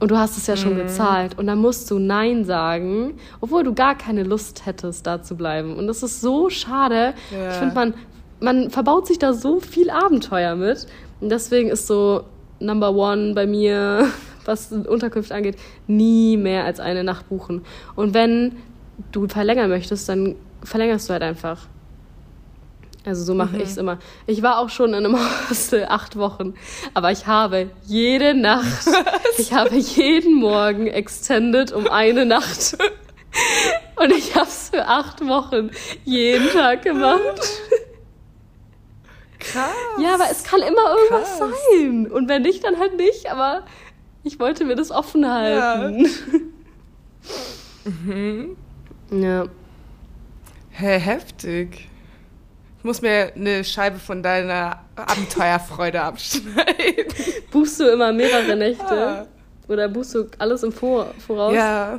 [0.00, 0.78] und du hast es ja schon mhm.
[0.78, 5.36] gezahlt und dann musst du Nein sagen, obwohl du gar keine Lust hättest, da zu
[5.36, 5.76] bleiben.
[5.76, 7.14] Und das ist so schade.
[7.30, 7.50] Ja.
[7.50, 7.94] Ich finde, man,
[8.40, 10.86] man verbaut sich da so viel Abenteuer mit.
[11.20, 12.24] Und deswegen ist so
[12.60, 14.08] Number One bei mir,
[14.46, 17.62] was Unterkünfte angeht, nie mehr als eine Nacht buchen.
[17.94, 18.56] Und wenn
[19.12, 21.66] du verlängern möchtest, dann verlängerst du halt einfach.
[23.04, 23.62] Also so mache mhm.
[23.62, 23.98] ich es immer.
[24.26, 25.18] Ich war auch schon in einem
[25.50, 26.54] Hostel acht Wochen,
[26.94, 28.86] aber ich habe jede Nacht,
[29.38, 32.76] ich habe jeden Morgen extended um eine Nacht.
[33.96, 35.70] Und ich habe es für acht Wochen
[36.04, 37.40] jeden Tag gemacht.
[39.38, 39.72] Krass.
[39.98, 41.50] Ja, aber es kann immer irgendwas Krass.
[41.72, 42.06] sein.
[42.10, 43.30] Und wenn nicht, dann halt nicht.
[43.30, 43.64] Aber
[44.22, 46.06] ich wollte mir das offen halten.
[47.84, 47.90] Ja.
[47.90, 48.56] mhm.
[49.10, 49.44] ja.
[50.70, 51.89] Hä, heftig.
[52.80, 57.12] Ich muss mir eine Scheibe von deiner Abenteuerfreude abschneiden.
[57.50, 58.94] Buchst du immer mehrere Nächte?
[58.94, 59.26] Ja.
[59.68, 61.54] Oder buchst du alles im Vor Voraus?
[61.54, 61.98] Ja.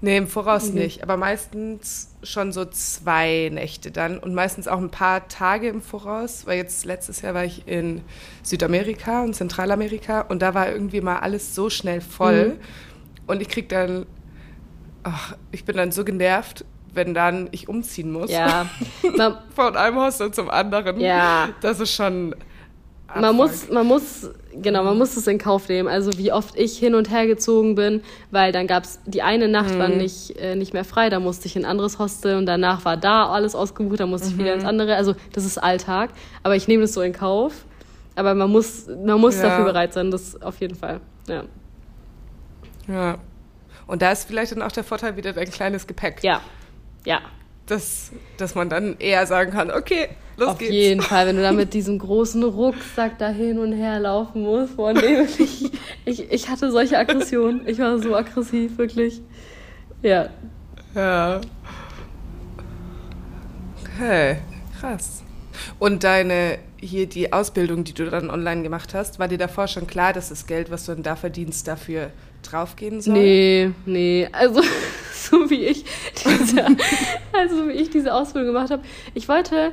[0.00, 0.74] Nee, im Voraus mhm.
[0.74, 1.02] nicht.
[1.02, 4.20] Aber meistens schon so zwei Nächte dann.
[4.20, 6.46] Und meistens auch ein paar Tage im Voraus.
[6.46, 8.02] Weil jetzt letztes Jahr war ich in
[8.44, 10.20] Südamerika und Zentralamerika.
[10.20, 12.50] Und da war irgendwie mal alles so schnell voll.
[12.50, 12.58] Mhm.
[13.26, 14.06] Und ich krieg dann
[15.04, 18.30] ach, ich bin dann so genervt, wenn dann ich umziehen muss.
[18.30, 18.66] Ja.
[19.54, 21.00] Von einem Hostel zum anderen.
[21.00, 21.48] Ja.
[21.60, 22.34] Das ist schon.
[23.16, 24.28] Man muss, man muss,
[24.60, 25.88] genau, man muss es in Kauf nehmen.
[25.88, 28.02] Also wie oft ich hin und her gezogen bin,
[28.32, 29.78] weil dann gab es die eine Nacht mhm.
[29.78, 32.84] war nicht, äh, nicht mehr frei, da musste ich in ein anderes Hostel und danach
[32.84, 34.32] war da alles ausgebucht, da musste mhm.
[34.32, 34.60] ich wieder mhm.
[34.60, 34.96] ins andere.
[34.96, 36.10] Also das ist Alltag,
[36.42, 37.52] aber ich nehme das so in Kauf.
[38.16, 39.44] Aber man muss, man muss ja.
[39.44, 41.00] dafür bereit sein, das auf jeden Fall.
[41.28, 41.44] Ja.
[42.88, 43.18] Ja.
[43.86, 46.22] Und da ist vielleicht dann auch der Vorteil wieder dein kleines Gepäck.
[46.22, 46.40] Ja,
[47.04, 47.20] ja.
[47.66, 50.70] Das, dass man dann eher sagen kann, okay, los Auf geht's.
[50.70, 54.42] Auf jeden Fall, wenn du da mit diesem großen Rucksack da hin und her laufen
[54.42, 55.70] musst, boah, nee, ich,
[56.04, 57.66] ich, ich hatte solche Aggressionen.
[57.66, 59.22] Ich war so aggressiv, wirklich.
[60.02, 60.28] Ja.
[60.94, 61.40] Ja.
[63.82, 64.38] Okay,
[64.78, 65.22] krass.
[65.78, 69.86] Und deine, hier die Ausbildung, die du dann online gemacht hast, war dir davor schon
[69.86, 72.10] klar, dass das Geld, was du dann da verdienst, dafür
[72.50, 73.14] draufgehen soll?
[73.14, 74.28] Nee, nee.
[74.32, 74.62] Also
[75.12, 75.84] so wie ich
[76.24, 76.64] diese,
[77.32, 78.82] also wie ich diese Ausbildung gemacht habe.
[79.14, 79.72] Ich wollte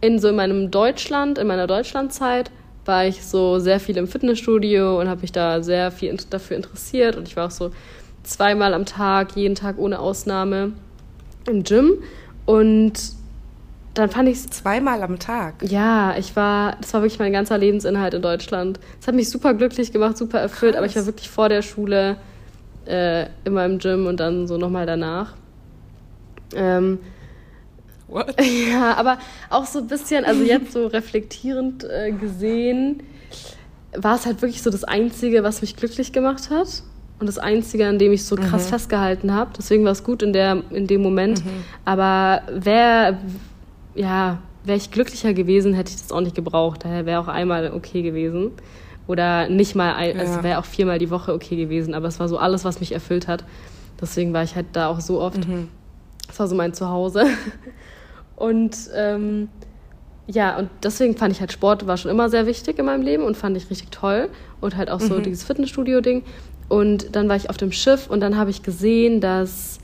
[0.00, 2.50] in so in meinem Deutschland, in meiner Deutschlandzeit,
[2.84, 7.16] war ich so sehr viel im Fitnessstudio und habe mich da sehr viel dafür interessiert
[7.16, 7.72] und ich war auch so
[8.22, 10.72] zweimal am Tag, jeden Tag ohne Ausnahme
[11.48, 12.02] im Gym
[12.44, 12.92] und
[13.98, 15.54] dann fand ich es zweimal am Tag.
[15.62, 18.78] Ja, ich war, das war wirklich mein ganzer Lebensinhalt in Deutschland.
[19.00, 20.78] Es hat mich super glücklich gemacht, super erfüllt, Krass.
[20.78, 22.16] aber ich war wirklich vor der Schule
[22.86, 25.34] äh, immer im Gym und dann so nochmal danach.
[26.54, 26.98] Ähm,
[28.08, 28.34] What?
[28.70, 29.18] Ja, aber
[29.50, 33.02] auch so ein bisschen, also jetzt so reflektierend äh, gesehen,
[33.96, 36.82] war es halt wirklich so das Einzige, was mich glücklich gemacht hat.
[37.18, 38.70] Und das Einzige, an dem ich so krass mhm.
[38.70, 39.50] festgehalten habe.
[39.56, 41.42] Deswegen war es gut in, der, in dem Moment.
[41.42, 41.64] Mhm.
[41.86, 43.16] Aber wäre,
[43.96, 46.84] ja, wäre ich glücklicher gewesen, hätte ich das auch nicht gebraucht.
[46.84, 48.52] Daher wäre auch einmal okay gewesen.
[49.06, 52.28] Oder nicht mal, ein, es wäre auch viermal die Woche okay gewesen, aber es war
[52.28, 53.44] so alles, was mich erfüllt hat.
[54.00, 55.46] Deswegen war ich halt da auch so oft.
[55.46, 55.68] Mhm.
[56.26, 57.26] Das war so mein Zuhause.
[58.36, 59.48] Und ähm,
[60.26, 63.22] ja, und deswegen fand ich halt Sport war schon immer sehr wichtig in meinem Leben
[63.22, 64.28] und fand ich richtig toll.
[64.60, 65.22] Und halt auch so mhm.
[65.22, 66.22] dieses Fitnessstudio-Ding.
[66.68, 69.78] Und dann war ich auf dem Schiff und dann habe ich gesehen, dass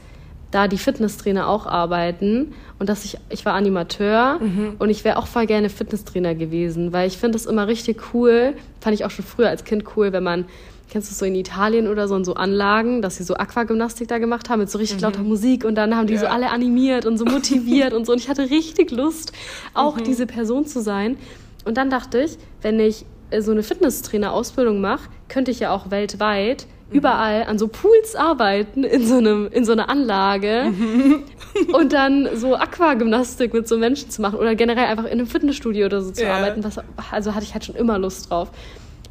[0.51, 4.74] da die Fitnesstrainer auch arbeiten und dass ich, ich war Animateur mhm.
[4.80, 8.54] und ich wäre auch voll gerne Fitnesstrainer gewesen, weil ich finde es immer richtig cool,
[8.80, 10.46] fand ich auch schon früher als Kind cool, wenn man,
[10.90, 14.18] kennst du so in Italien oder so, in so Anlagen, dass sie so Aquagymnastik da
[14.18, 15.04] gemacht haben mit so richtig mhm.
[15.04, 16.20] lauter Musik und dann haben die ja.
[16.22, 19.32] so alle animiert und so motiviert und so und ich hatte richtig Lust,
[19.74, 20.02] auch mhm.
[20.02, 21.18] diese Person zu sein.
[21.64, 25.92] Und dann dachte ich, wenn ich äh, so eine Fitnesstrainer-Ausbildung mache, könnte ich ja auch
[25.92, 26.98] weltweit mhm.
[26.98, 31.24] überall an so Pools arbeiten in so einem in so einer Anlage mhm.
[31.72, 35.87] und dann so Aquagymnastik mit so Menschen zu machen oder generell einfach in einem Fitnessstudio
[35.87, 36.37] oder so zu ja.
[36.37, 36.64] arbeiten.
[36.64, 36.78] Was,
[37.11, 38.50] also hatte ich halt schon immer Lust drauf.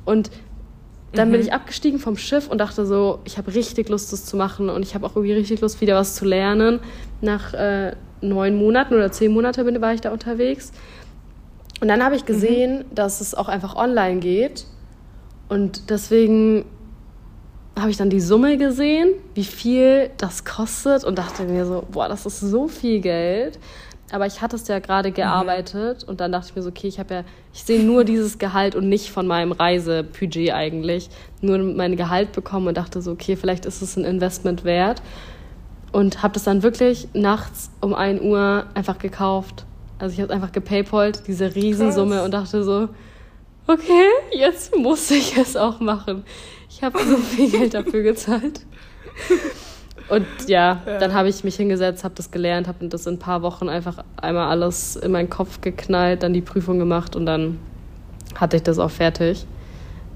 [0.05, 0.31] Und
[1.13, 1.33] dann mhm.
[1.33, 4.69] bin ich abgestiegen vom Schiff und dachte so, ich habe richtig Lust, das zu machen
[4.69, 6.79] und ich habe auch irgendwie richtig Lust, wieder was zu lernen.
[7.21, 10.71] Nach äh, neun Monaten oder zehn Monaten war ich da unterwegs.
[11.81, 12.95] Und dann habe ich gesehen, mhm.
[12.95, 14.65] dass es auch einfach online geht.
[15.49, 16.65] Und deswegen
[17.77, 22.07] habe ich dann die Summe gesehen, wie viel das kostet und dachte mir so, boah,
[22.07, 23.59] das ist so viel Geld.
[24.11, 25.13] Aber ich hatte es ja gerade mhm.
[25.13, 26.09] gearbeitet mhm.
[26.09, 28.75] und dann dachte ich mir so, okay, ich habe ja, ich sehe nur dieses Gehalt
[28.75, 33.65] und nicht von meinem Reisebudget eigentlich, nur mein Gehalt bekommen und dachte so, okay, vielleicht
[33.65, 35.01] ist es ein Investment wert.
[35.93, 39.65] Und habe das dann wirklich nachts um 1 Uhr einfach gekauft
[40.01, 42.25] also ich habe einfach gepaypalt, diese Riesensumme Krass.
[42.25, 42.89] und dachte so,
[43.67, 46.23] okay, jetzt muss ich es auch machen.
[46.73, 48.61] Ich habe so viel Geld dafür gezahlt.
[50.07, 50.97] Und ja, ja.
[50.99, 54.03] dann habe ich mich hingesetzt, habe das gelernt, habe das in ein paar Wochen einfach
[54.15, 57.59] einmal alles in meinen Kopf geknallt, dann die Prüfung gemacht und dann
[58.35, 59.45] hatte ich das auch fertig.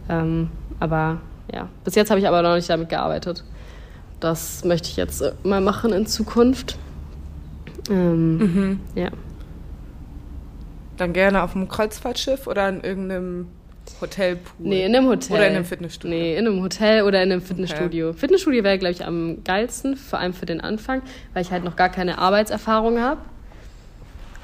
[0.07, 1.19] Ähm, aber
[1.53, 3.43] ja, bis jetzt habe ich aber noch nicht damit gearbeitet.
[4.21, 6.77] Das möchte ich jetzt mal machen in Zukunft.
[7.89, 8.79] Ähm, mhm.
[8.95, 9.09] Ja.
[10.95, 13.47] Dann gerne auf einem Kreuzfahrtschiff oder in irgendeinem
[14.01, 14.67] Hotelpool?
[14.67, 15.35] Nee, in einem Hotel.
[15.35, 16.17] Oder in einem Fitnessstudio?
[16.17, 18.09] Nee, in einem Hotel oder in einem Fitnessstudio.
[18.09, 18.17] Okay.
[18.17, 21.01] Fitnessstudio wäre, glaube ich, am geilsten, vor allem für den Anfang,
[21.33, 23.21] weil ich halt noch gar keine Arbeitserfahrung habe.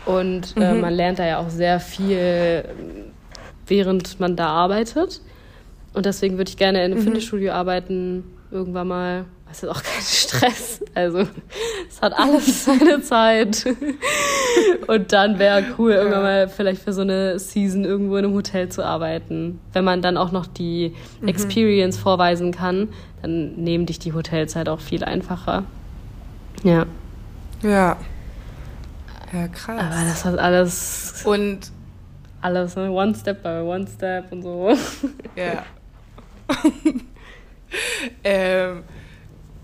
[0.05, 0.81] Und äh, mhm.
[0.81, 2.63] man lernt da ja auch sehr viel,
[3.67, 5.21] während man da arbeitet.
[5.93, 7.03] Und deswegen würde ich gerne in einem mhm.
[7.03, 10.81] Fitnessstudio arbeiten, irgendwann mal es ist auch kein Stress.
[10.93, 11.27] Also
[11.89, 13.65] es hat alles seine Zeit.
[14.87, 18.69] Und dann wäre cool, irgendwann mal vielleicht für so eine Season irgendwo in einem Hotel
[18.69, 19.59] zu arbeiten.
[19.73, 21.27] Wenn man dann auch noch die mhm.
[21.27, 22.01] Experience mhm.
[22.01, 22.89] vorweisen kann,
[23.21, 25.63] dann nehmen dich die Hotels halt auch viel einfacher.
[26.63, 26.85] Ja.
[27.61, 27.97] Ja.
[29.33, 29.79] Ja, krass.
[29.79, 31.23] Aber das hat alles.
[31.25, 31.71] Und.
[32.43, 32.89] Alles, ne?
[32.89, 34.75] One Step by One Step und so.
[35.35, 35.63] Ja.
[38.23, 38.83] ähm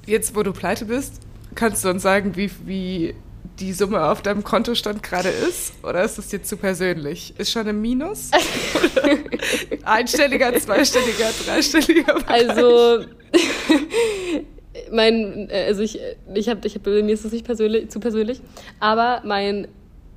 [0.08, 1.22] jetzt, wo du pleite bist,
[1.56, 3.16] kannst du uns sagen, wie, wie
[3.60, 5.74] die Summe auf deinem Kontostand gerade ist?
[5.84, 7.34] Oder ist das jetzt zu persönlich?
[7.38, 8.32] Ist schon im Minus?
[9.84, 12.14] Einstelliger, zweistelliger, dreistelliger?
[12.14, 12.50] Bereich?
[12.50, 13.06] Also,
[14.92, 16.00] mein, also ich,
[16.34, 18.42] ich habe, ich hab, mir ist das nicht persönlich, zu persönlich,
[18.80, 19.68] aber mein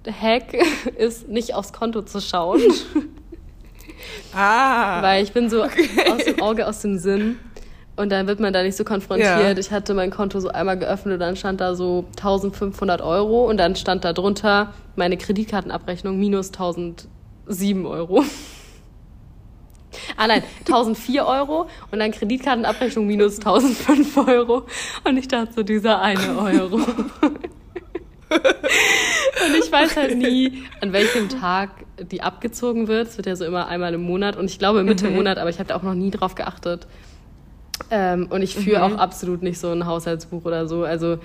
[0.07, 0.55] Hack
[0.99, 2.63] ist, nicht aufs Konto zu schauen.
[4.33, 5.03] Ah.
[5.03, 5.89] Weil ich bin so okay.
[6.11, 7.39] aus dem Auge, aus dem Sinn.
[8.01, 9.41] Und dann wird man da nicht so konfrontiert.
[9.41, 9.59] Ja.
[9.59, 13.59] Ich hatte mein Konto so einmal geöffnet und dann stand da so 1500 Euro und
[13.59, 18.25] dann stand da drunter meine Kreditkartenabrechnung minus 1007 Euro.
[20.17, 24.63] ah nein, 1004 Euro und dann Kreditkartenabrechnung minus 1005 Euro.
[25.05, 26.77] Und ich dachte so, dieser eine Euro.
[26.77, 27.45] und
[29.59, 33.09] ich weiß halt nie, an welchem Tag die abgezogen wird.
[33.09, 35.17] Es wird ja so immer einmal im Monat und ich glaube Mitte mhm.
[35.17, 36.87] Monat, aber ich habe da auch noch nie drauf geachtet.
[37.91, 38.95] Ähm, und ich führe mhm.
[38.95, 40.85] auch absolut nicht so ein Haushaltsbuch oder so.
[40.85, 41.19] Also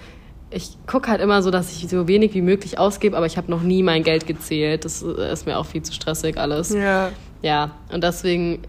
[0.51, 3.51] ich gucke halt immer so, dass ich so wenig wie möglich ausgebe, aber ich habe
[3.51, 4.85] noch nie mein Geld gezählt.
[4.85, 6.73] Das ist mir auch viel zu stressig alles.
[6.73, 7.11] Ja.
[7.41, 8.61] Ja, und deswegen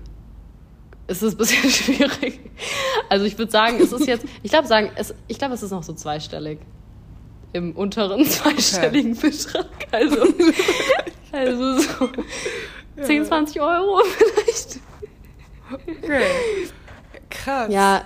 [1.06, 2.40] ist es ein bisschen schwierig.
[3.08, 5.70] Also ich würde sagen, es ist jetzt, ich glaube sagen, es, ich glaube, es ist
[5.70, 6.58] noch so zweistellig.
[7.52, 9.30] Im unteren zweistelligen okay.
[9.30, 9.66] Betrag.
[9.92, 10.16] Also,
[11.32, 12.08] also so
[12.96, 13.04] ja.
[13.04, 14.80] 10, 20 Euro vielleicht.
[15.72, 16.22] Okay.
[17.46, 17.72] Krass.
[17.72, 18.02] Ja.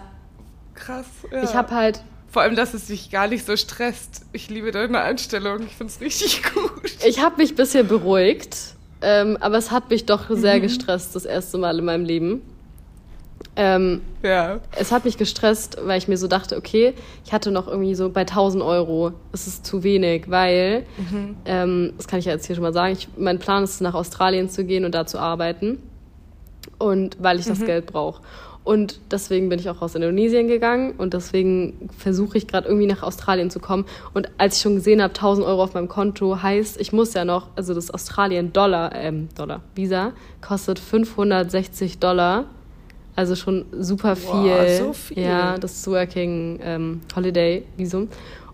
[0.75, 1.07] Krass.
[1.33, 1.43] Ja.
[1.43, 2.03] Ich habe halt.
[2.31, 4.27] Vor allem, dass es dich gar nicht so stresst.
[4.33, 5.63] Ich liebe deine Einstellung.
[5.63, 6.93] Ich finde es richtig gut.
[7.07, 10.63] Ich habe mich ein bisschen beruhigt, ähm, aber es hat mich doch sehr mhm.
[10.63, 12.43] gestresst, das erste Mal in meinem Leben.
[13.57, 14.61] Ähm, ja.
[14.77, 16.93] Es hat mich gestresst, weil ich mir so dachte, okay,
[17.25, 21.37] ich hatte noch irgendwie so bei 1000 Euro, das ist zu wenig, weil, mhm.
[21.47, 23.95] ähm, das kann ich ja jetzt hier schon mal sagen, ich, mein Plan ist, nach
[23.95, 25.83] Australien zu gehen und da zu arbeiten.
[26.79, 27.67] Und weil ich das mhm.
[27.67, 28.23] Geld brauche.
[28.63, 33.03] Und deswegen bin ich auch aus Indonesien gegangen und deswegen versuche ich gerade irgendwie nach
[33.03, 33.87] Australien zu kommen.
[34.13, 37.25] Und als ich schon gesehen habe, 1000 Euro auf meinem Konto heißt, ich muss ja
[37.25, 42.45] noch, also das Australien-Dollar, ähm, Dollar, Visa kostet 560 Dollar.
[43.17, 44.31] Also schon super viel.
[44.31, 45.23] Wow, so viel.
[45.25, 48.09] Ja, das Working ähm, Holiday Visum.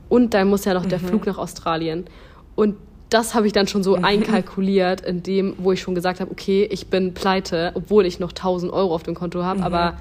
[0.09, 0.89] Und dann muss ja noch mhm.
[0.89, 2.07] der Flug nach Australien.
[2.55, 2.77] Und
[3.17, 4.05] das habe ich dann schon so mhm.
[4.05, 8.33] einkalkuliert, in dem, wo ich schon gesagt habe, okay, ich bin pleite, obwohl ich noch
[8.33, 9.61] 1000 Euro auf dem Konto habe.
[9.61, 9.65] Mhm.
[9.65, 9.97] Aber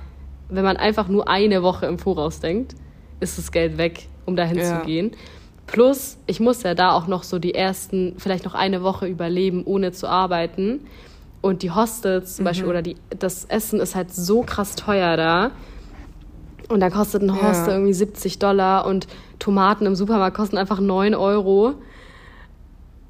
[0.50, 2.76] wenn man einfach nur eine Woche im Voraus denkt,
[3.22, 4.82] ist das Geld weg, um dahin ja.
[4.82, 5.12] zu gehen.
[5.66, 9.64] Plus, ich muss ja da auch noch so die ersten, vielleicht noch eine Woche überleben,
[9.64, 10.82] ohne zu arbeiten.
[11.40, 12.48] Und die Hostels zum mhm.
[12.48, 15.52] Beispiel oder die, das Essen ist halt so krass teuer da.
[16.68, 17.76] Und da kostet ein Hostel ja.
[17.76, 19.08] irgendwie 70 Dollar und
[19.40, 21.76] Tomaten im Supermarkt kosten einfach 9 Euro.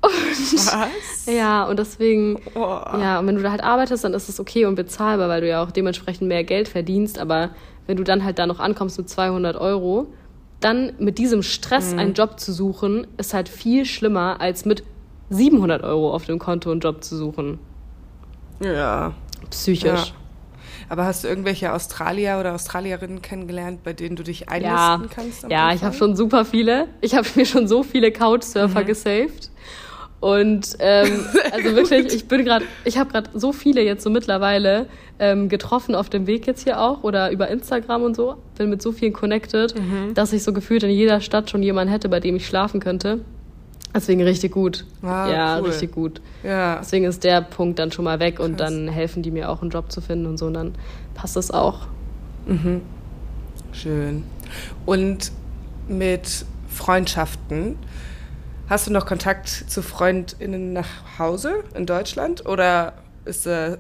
[0.06, 1.26] Und, Was?
[1.26, 2.60] Ja, und deswegen, oh.
[2.60, 5.48] ja, und wenn du da halt arbeitest, dann ist es okay und bezahlbar, weil du
[5.48, 7.20] ja auch dementsprechend mehr Geld verdienst.
[7.20, 7.50] Aber
[7.88, 10.08] wenn du dann halt da noch ankommst mit 200 Euro,
[10.60, 12.00] dann mit diesem Stress mhm.
[12.00, 14.84] einen Job zu suchen, ist halt viel schlimmer, als mit
[15.30, 17.60] 700 Euro auf dem Konto einen Job zu suchen.
[18.64, 19.14] Ja.
[19.50, 19.86] Psychisch.
[19.86, 20.16] Ja.
[20.88, 25.02] Aber hast du irgendwelche Australier oder Australierinnen kennengelernt, bei denen du dich einlisten ja.
[25.14, 25.46] kannst?
[25.50, 26.88] Ja, ich habe schon super viele.
[27.02, 28.86] Ich habe mir schon so viele Couchsurfer mhm.
[28.86, 29.50] gesaved.
[30.20, 34.88] Und ähm, also wirklich, ich bin gerade, ich habe gerade so viele jetzt so mittlerweile
[35.20, 38.36] ähm, getroffen auf dem Weg jetzt hier auch oder über Instagram und so.
[38.58, 40.14] Bin mit so vielen connected, mhm.
[40.14, 43.20] dass ich so gefühlt in jeder Stadt schon jemanden hätte, bei dem ich schlafen könnte.
[43.94, 44.84] Deswegen richtig gut.
[45.02, 45.70] Ah, ja, cool.
[45.70, 46.22] richtig gut.
[46.44, 46.80] Ja.
[46.82, 48.46] Deswegen ist der Punkt dann schon mal weg Krass.
[48.46, 50.76] und dann helfen die mir auch einen Job zu finden und so und dann
[51.14, 51.88] passt das auch.
[52.46, 52.82] Mhm.
[53.72, 54.24] Schön.
[54.86, 55.32] Und
[55.88, 57.78] mit Freundschaften,
[58.70, 62.94] hast du noch Kontakt zu FreundInnen nach Hause in Deutschland oder
[63.26, 63.78] ist äh,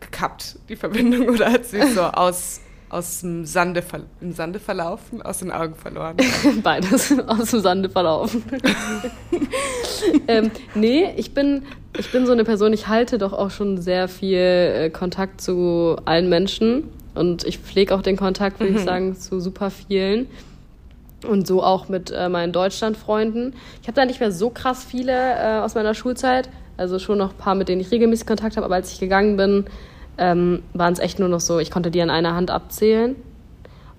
[0.00, 3.82] gekappt, die Verbindung, oder hat sie so aus aus dem Sande,
[4.20, 6.16] im Sande verlaufen, aus den Augen verloren?
[6.62, 8.42] Beides, aus dem Sande verlaufen.
[10.28, 11.62] ähm, nee, ich bin,
[11.96, 15.96] ich bin so eine Person, ich halte doch auch schon sehr viel äh, Kontakt zu
[16.04, 18.78] allen Menschen und ich pflege auch den Kontakt, würde mhm.
[18.78, 20.26] ich sagen, zu super vielen.
[21.26, 23.54] Und so auch mit äh, meinen Deutschlandfreunden.
[23.82, 26.48] Ich habe da nicht mehr so krass viele äh, aus meiner Schulzeit.
[26.76, 28.64] Also schon noch ein paar, mit denen ich regelmäßig Kontakt habe.
[28.64, 29.66] Aber als ich gegangen bin,
[30.16, 33.16] ähm, waren es echt nur noch so, ich konnte die an einer Hand abzählen.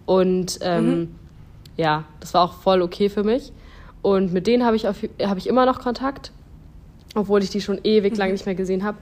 [0.06, 1.16] Und ähm, mhm.
[1.78, 3.52] ja, das war auch voll okay für mich.
[4.02, 6.32] Und mit denen habe ich, hab ich immer noch Kontakt,
[7.14, 8.20] obwohl ich die schon ewig mhm.
[8.20, 8.98] lang nicht mehr gesehen habe.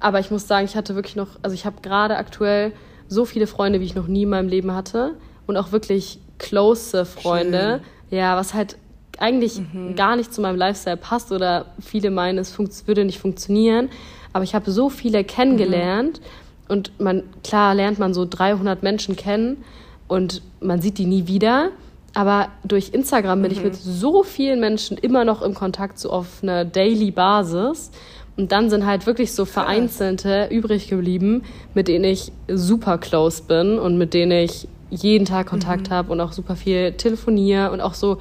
[0.00, 2.72] Aber ich muss sagen, ich hatte wirklich noch, also ich habe gerade aktuell
[3.06, 5.14] so viele Freunde, wie ich noch nie in meinem Leben hatte.
[5.46, 7.80] Und auch wirklich close Freunde.
[8.10, 8.18] Schön.
[8.18, 8.76] Ja, was halt
[9.18, 9.94] eigentlich mhm.
[9.94, 13.90] gar nicht zu meinem Lifestyle passt oder viele meinen, es würde nicht funktionieren.
[14.32, 16.20] Aber ich habe so viele kennengelernt.
[16.20, 19.64] Mhm und man, klar lernt man so 300 Menschen kennen
[20.06, 21.70] und man sieht die nie wieder.
[22.14, 23.58] Aber durch Instagram bin mhm.
[23.58, 27.90] ich mit so vielen Menschen immer noch im Kontakt, so auf einer Daily Basis.
[28.36, 31.42] Und dann sind halt wirklich so vereinzelte übrig geblieben,
[31.74, 35.94] mit denen ich super close bin und mit denen ich jeden Tag Kontakt mhm.
[35.94, 38.18] habe und auch super viel telefoniere und auch so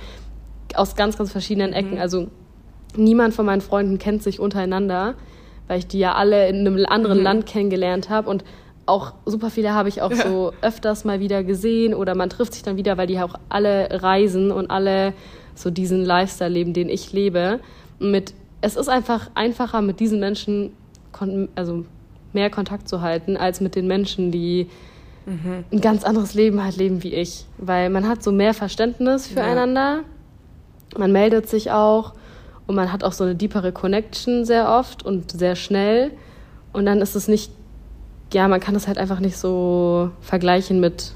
[0.76, 1.96] aus ganz, ganz verschiedenen Ecken.
[1.96, 2.02] Mhm.
[2.02, 2.28] Also
[2.96, 5.16] niemand von meinen Freunden kennt sich untereinander
[5.70, 7.24] weil ich die ja alle in einem anderen mhm.
[7.24, 8.44] Land kennengelernt habe und
[8.88, 10.28] auch super viele habe ich auch ja.
[10.28, 14.02] so öfters mal wieder gesehen oder man trifft sich dann wieder, weil die auch alle
[14.02, 15.14] reisen und alle
[15.54, 17.60] so diesen Lifestyle leben, den ich lebe.
[18.00, 20.74] mit, es ist einfach einfacher, mit diesen Menschen
[21.54, 21.86] also
[22.34, 24.68] mehr Kontakt zu halten, als mit den Menschen, die
[25.30, 25.64] mhm.
[25.72, 27.46] ein ganz anderes Leben halt leben wie ich.
[27.58, 30.02] Weil man hat so mehr Verständnis füreinander,
[30.94, 31.00] ja.
[31.00, 32.14] man meldet sich auch
[32.68, 36.12] und man hat auch so eine deepere Connection sehr oft und sehr schnell.
[36.74, 37.52] Und dann ist es nicht,
[38.34, 41.14] ja, man kann es halt einfach nicht so vergleichen mit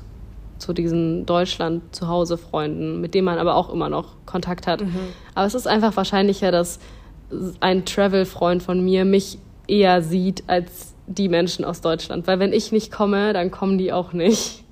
[0.57, 4.81] so diesen Deutschland-Zuhause-Freunden, mit denen man aber auch immer noch Kontakt hat.
[4.81, 4.95] Mhm.
[5.35, 6.79] Aber es ist einfach wahrscheinlicher, dass
[7.59, 12.27] ein Travel-Freund von mir mich eher sieht als die Menschen aus Deutschland.
[12.27, 14.63] Weil wenn ich nicht komme, dann kommen die auch nicht.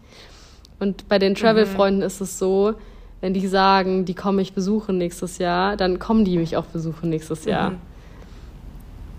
[0.79, 2.07] Und bei den Travel-Freunden mhm.
[2.07, 2.73] ist es so,
[3.21, 7.09] wenn die sagen, die kommen mich besuchen nächstes Jahr, dann kommen die mich auch besuchen
[7.09, 7.71] nächstes Jahr.
[7.71, 7.77] Mhm.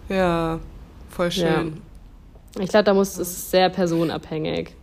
[0.09, 0.59] Ja,
[1.09, 1.81] voll schön.
[2.57, 2.63] Ja.
[2.63, 4.75] Ich glaube, da muss es sehr personabhängig.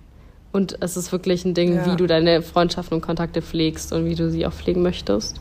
[0.51, 1.85] Und es ist wirklich ein Ding, ja.
[1.85, 5.39] wie du deine Freundschaften und Kontakte pflegst und wie du sie auch pflegen möchtest.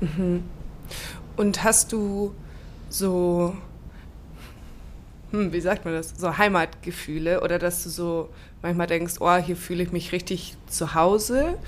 [0.00, 0.44] Mhm.
[1.36, 2.32] Und hast du
[2.88, 3.54] so,
[5.34, 8.28] hm, wie sagt man das, so Heimatgefühle oder dass du so
[8.62, 11.58] manchmal denkst, oh, hier fühle ich mich richtig zu Hause?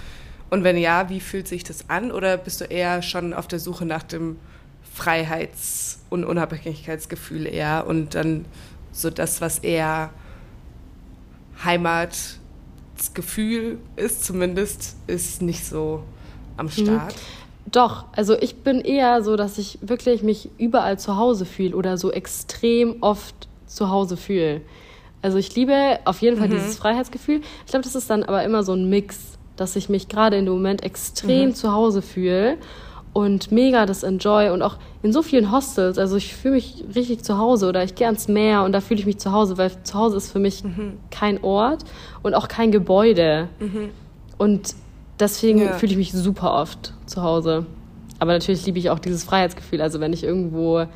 [0.51, 2.12] Und wenn ja, wie fühlt sich das an?
[2.12, 4.39] Oder bist du eher schon auf der Suche nach dem
[4.95, 8.45] Freiheits- und Unabhängigkeitsgefühl eher und dann
[8.93, 10.11] so das, was eher
[11.64, 16.05] Heimatgefühl ist zumindest, ist nicht so
[16.57, 17.14] am Start.
[17.14, 17.73] Mhm.
[17.73, 21.99] Doch, also ich bin eher so, dass ich wirklich mich überall zu Hause fühle oder
[21.99, 24.62] so extrem oft zu Hause fühle.
[25.23, 26.53] Also ich liebe auf jeden Fall mhm.
[26.53, 27.41] dieses Freiheitsgefühl.
[27.64, 30.45] Ich glaube, das ist dann aber immer so ein Mix, dass ich mich gerade in
[30.45, 31.55] dem Moment extrem mhm.
[31.55, 32.59] zu Hause fühle
[33.12, 35.97] und mega das enjoy und auch in so vielen Hostels.
[35.97, 39.01] Also ich fühle mich richtig zu Hause oder ich gehe ans Meer und da fühle
[39.01, 40.99] ich mich zu Hause, weil zu Hause ist für mich mhm.
[41.11, 41.85] kein Ort
[42.23, 43.49] und auch kein Gebäude.
[43.59, 43.89] Mhm.
[44.37, 44.75] Und
[45.19, 45.73] deswegen ja.
[45.73, 47.64] fühle ich mich super oft zu Hause.
[48.19, 49.81] Aber natürlich liebe ich auch dieses Freiheitsgefühl.
[49.81, 50.87] Also wenn ich irgendwo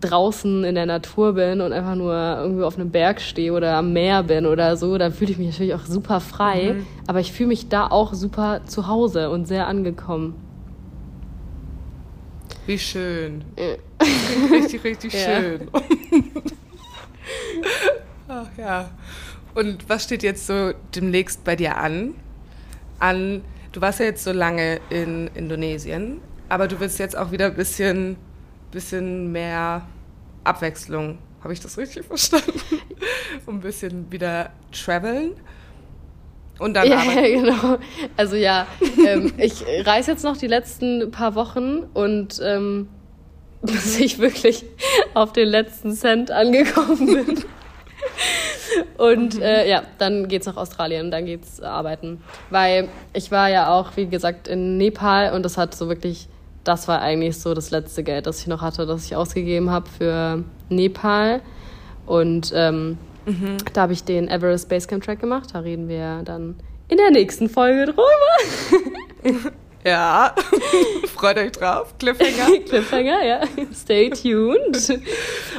[0.00, 3.92] draußen in der Natur bin und einfach nur irgendwie auf einem Berg stehe oder am
[3.92, 6.74] Meer bin oder so, dann fühle ich mich natürlich auch super frei.
[6.74, 6.86] Mhm.
[7.06, 10.34] Aber ich fühle mich da auch super zu Hause und sehr angekommen.
[12.66, 13.42] Wie schön.
[13.58, 13.76] Ja.
[14.50, 15.40] Richtig, richtig ja.
[15.40, 15.68] schön.
[18.28, 18.90] Ach ja.
[19.54, 22.14] Und was steht jetzt so demnächst bei dir an?
[22.98, 27.46] An, du warst ja jetzt so lange in Indonesien, aber du willst jetzt auch wieder
[27.46, 28.16] ein bisschen,
[28.70, 29.86] bisschen mehr
[30.44, 31.18] Abwechslung.
[31.42, 32.60] Habe ich das richtig verstanden?
[33.46, 35.32] ein bisschen wieder traveln.
[36.58, 37.78] Und dann ja, ja, genau.
[38.16, 38.66] Also ja,
[39.06, 42.88] ähm, ich reise jetzt noch die letzten paar Wochen und ähm,
[43.62, 44.64] bis ich wirklich
[45.14, 47.44] auf den letzten Cent angekommen bin.
[48.96, 49.42] Und mhm.
[49.42, 52.22] äh, ja, dann geht's nach Australien, dann geht's arbeiten.
[52.50, 56.28] Weil ich war ja auch, wie gesagt, in Nepal und das hat so wirklich,
[56.64, 59.88] das war eigentlich so das letzte Geld, das ich noch hatte, das ich ausgegeben habe
[59.88, 61.40] für Nepal.
[62.06, 63.58] Und ähm, Mhm.
[63.72, 65.50] Da habe ich den Everest Basecamp Track gemacht.
[65.52, 66.56] Da reden wir dann
[66.88, 69.50] in der nächsten Folge drüber.
[69.82, 70.34] Ja,
[71.14, 71.94] freut euch drauf.
[71.98, 72.58] Cliffhanger.
[72.68, 73.40] Cliffhanger, ja.
[73.72, 75.00] Stay tuned.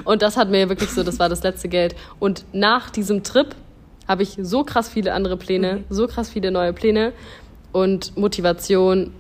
[0.04, 1.96] Und das hat mir wirklich so, das war das letzte Geld.
[2.20, 3.56] Und nach diesem Trip
[4.08, 5.84] habe ich so krass viele andere Pläne, mhm.
[5.90, 7.14] so krass viele neue Pläne
[7.72, 9.12] und Motivation.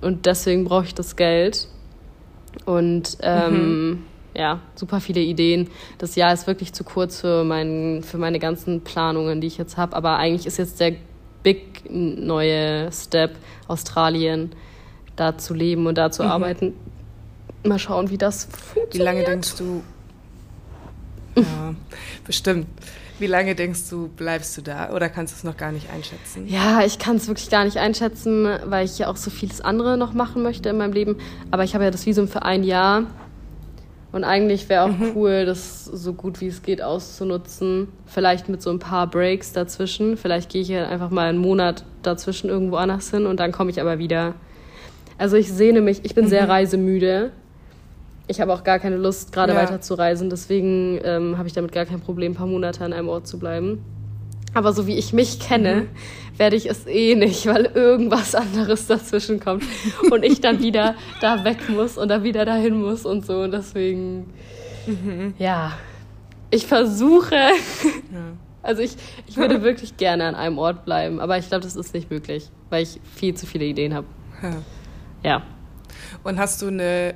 [0.00, 1.68] Und deswegen brauche ich das Geld.
[2.64, 4.04] Und ähm, mhm
[4.38, 5.68] ja, super viele Ideen.
[5.98, 9.76] Das Jahr ist wirklich zu kurz für, mein, für meine ganzen Planungen, die ich jetzt
[9.76, 9.96] habe.
[9.96, 10.94] Aber eigentlich ist jetzt der
[11.42, 13.32] big neue Step
[13.66, 14.52] Australien,
[15.16, 16.30] da zu leben und da zu mhm.
[16.30, 16.74] arbeiten.
[17.64, 18.94] Mal schauen, wie das funktioniert.
[18.94, 19.82] Wie lange denkst du?
[21.34, 21.74] Ja,
[22.24, 22.66] bestimmt.
[23.18, 26.46] Wie lange denkst du, bleibst du da oder kannst du es noch gar nicht einschätzen?
[26.46, 29.96] Ja, ich kann es wirklich gar nicht einschätzen, weil ich ja auch so vieles andere
[29.96, 31.16] noch machen möchte in meinem Leben.
[31.50, 33.06] Aber ich habe ja das Visum für ein Jahr
[34.10, 35.12] und eigentlich wäre auch mhm.
[35.14, 37.88] cool, das so gut wie es geht auszunutzen.
[38.06, 40.16] Vielleicht mit so ein paar Breaks dazwischen.
[40.16, 43.70] Vielleicht gehe ich ja einfach mal einen Monat dazwischen irgendwo anders hin und dann komme
[43.70, 44.34] ich aber wieder.
[45.18, 46.30] Also ich sehne mich, ich bin mhm.
[46.30, 47.32] sehr reisemüde.
[48.28, 49.58] Ich habe auch gar keine Lust, gerade ja.
[49.58, 50.28] weiter zu reisen.
[50.28, 53.38] Deswegen ähm, habe ich damit gar kein Problem, ein paar Monate an einem Ort zu
[53.38, 53.82] bleiben.
[54.54, 55.88] Aber so wie ich mich kenne, mhm.
[56.38, 59.64] werde ich es eh nicht, weil irgendwas anderes dazwischen kommt
[60.10, 63.40] und ich dann wieder da weg muss und dann wieder dahin muss und so.
[63.40, 64.32] Und deswegen,
[64.86, 65.34] mhm.
[65.38, 65.72] ja,
[66.50, 67.34] ich versuche.
[67.34, 67.52] Ja.
[68.62, 71.94] Also ich, ich würde wirklich gerne an einem Ort bleiben, aber ich glaube, das ist
[71.94, 74.06] nicht möglich, weil ich viel zu viele Ideen habe.
[74.42, 74.52] Ja.
[75.22, 75.42] ja.
[76.24, 77.14] Und hast du eine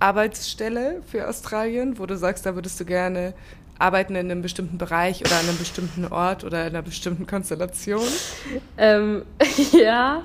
[0.00, 3.34] Wunscharbeitsstelle für Australien, wo du sagst, da würdest du gerne
[3.78, 8.02] arbeiten in einem bestimmten Bereich oder an einem bestimmten Ort oder in einer bestimmten Konstellation?
[8.78, 9.24] Ähm,
[9.72, 10.22] ja,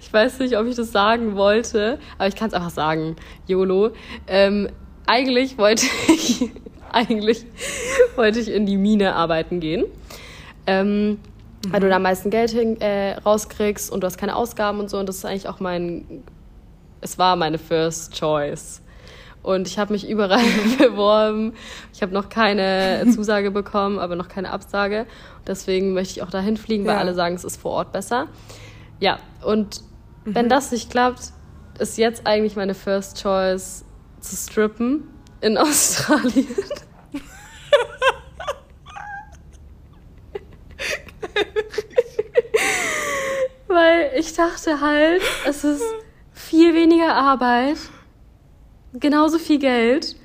[0.00, 3.16] ich weiß nicht, ob ich das sagen wollte, aber ich kann es einfach sagen,
[3.46, 3.90] YOLO.
[4.26, 4.70] Ähm,
[5.06, 6.50] eigentlich wollte ich,
[6.90, 7.44] eigentlich
[8.16, 9.84] wollte ich in die Mine arbeiten gehen.
[10.66, 11.18] Ähm, mhm.
[11.68, 14.88] Weil du da am meisten Geld hin, äh, rauskriegst und du hast keine Ausgaben und
[14.88, 14.98] so.
[14.98, 16.22] Und das ist eigentlich auch mein,
[17.02, 18.80] es war meine First Choice.
[19.42, 20.44] Und ich habe mich überall
[20.78, 21.54] beworben.
[21.92, 25.06] Ich habe noch keine Zusage bekommen, aber noch keine Absage.
[25.46, 27.00] Deswegen möchte ich auch dahin fliegen, weil ja.
[27.00, 28.28] alle sagen, es ist vor Ort besser.
[28.98, 29.80] Ja, und
[30.24, 30.34] mhm.
[30.34, 31.32] wenn das nicht klappt,
[31.78, 33.84] ist jetzt eigentlich meine First Choice
[34.20, 35.08] zu strippen
[35.40, 36.46] in Australien.
[43.68, 45.84] weil ich dachte halt, es ist
[46.32, 47.76] viel weniger Arbeit
[48.94, 50.16] genauso viel Geld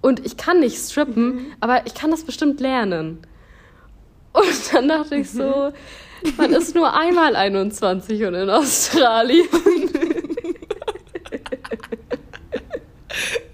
[0.00, 1.46] und ich kann nicht strippen, mhm.
[1.60, 3.18] aber ich kann das bestimmt lernen.
[4.32, 5.72] Und dann dachte ich so,
[6.36, 9.46] man ist nur einmal 21 und in Australien.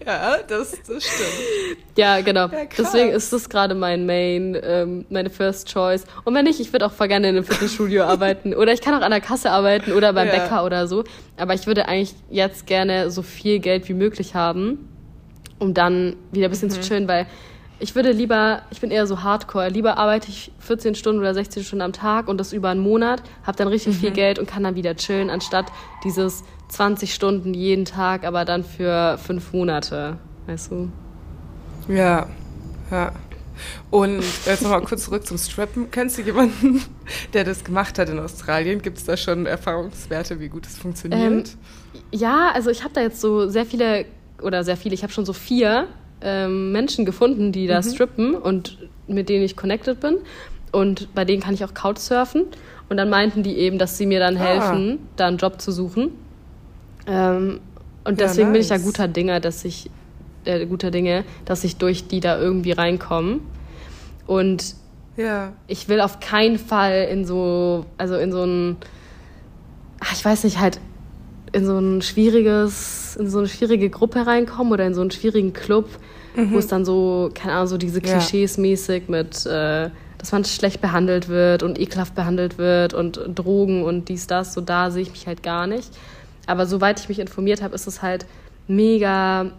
[0.09, 1.78] Ja, das, das stimmt.
[1.98, 2.46] Ja, genau.
[2.46, 6.04] Ja, Deswegen ist das gerade mein Main, ähm, meine First Choice.
[6.24, 8.54] Und wenn nicht, ich würde auch voll gerne in einem Fitnessstudio arbeiten.
[8.54, 10.32] Oder ich kann auch an der Kasse arbeiten oder beim ja.
[10.32, 11.04] Bäcker oder so.
[11.36, 14.88] Aber ich würde eigentlich jetzt gerne so viel Geld wie möglich haben,
[15.59, 16.72] um dann wieder ein bisschen mhm.
[16.72, 17.26] zu chillen, weil
[17.81, 21.62] ich würde lieber, ich bin eher so hardcore, lieber arbeite ich 14 Stunden oder 16
[21.62, 24.01] Stunden am Tag und das über einen Monat, habe dann richtig mhm.
[24.01, 25.66] viel Geld und kann dann wieder chillen, anstatt
[26.05, 30.91] dieses 20 Stunden jeden Tag, aber dann für fünf Monate, weißt du?
[31.89, 32.26] Ja,
[32.91, 33.12] ja.
[33.91, 35.91] Und jetzt nochmal kurz zurück zum Strippen.
[35.91, 36.83] Kennst du jemanden,
[37.33, 38.83] der das gemacht hat in Australien?
[38.83, 41.20] Gibt es da schon Erfahrungswerte, wie gut es funktioniert?
[41.22, 41.45] Ähm,
[42.12, 44.05] ja, also ich habe da jetzt so sehr viele,
[44.43, 45.89] oder sehr viele, ich habe schon so vier
[46.20, 47.84] ähm, Menschen gefunden, die da mhm.
[47.84, 50.18] strippen und mit denen ich connected bin.
[50.72, 52.44] Und bei denen kann ich auch Couchsurfen.
[52.88, 54.40] Und dann meinten die eben, dass sie mir dann ah.
[54.40, 56.10] helfen, da einen Job zu suchen.
[57.06, 57.60] Ähm,
[58.04, 58.52] und deswegen ja, nice.
[58.52, 59.90] bin ich da guter Dinge, dass ich
[60.44, 63.40] äh, guter Dinge, dass ich durch die da irgendwie reinkomme.
[64.26, 64.74] Und
[65.16, 65.52] ja.
[65.66, 68.76] ich will auf keinen Fall in so, also in so ein,
[70.00, 70.80] ach, ich weiß nicht, halt
[71.59, 75.52] in so ein schwieriges, in so eine schwierige Gruppe reinkommen oder in so einen schwierigen
[75.52, 75.88] Club,
[76.36, 76.52] mhm.
[76.52, 78.62] wo es dann so, keine Ahnung, so diese Klischees ja.
[78.62, 84.09] mäßig mit, äh, dass man schlecht behandelt wird und ekelhaft behandelt wird und Drogen und
[84.09, 85.90] dies, das, so da sehe ich mich halt gar nicht.
[86.46, 88.26] Aber soweit ich mich informiert habe, ist es halt
[88.66, 89.52] mega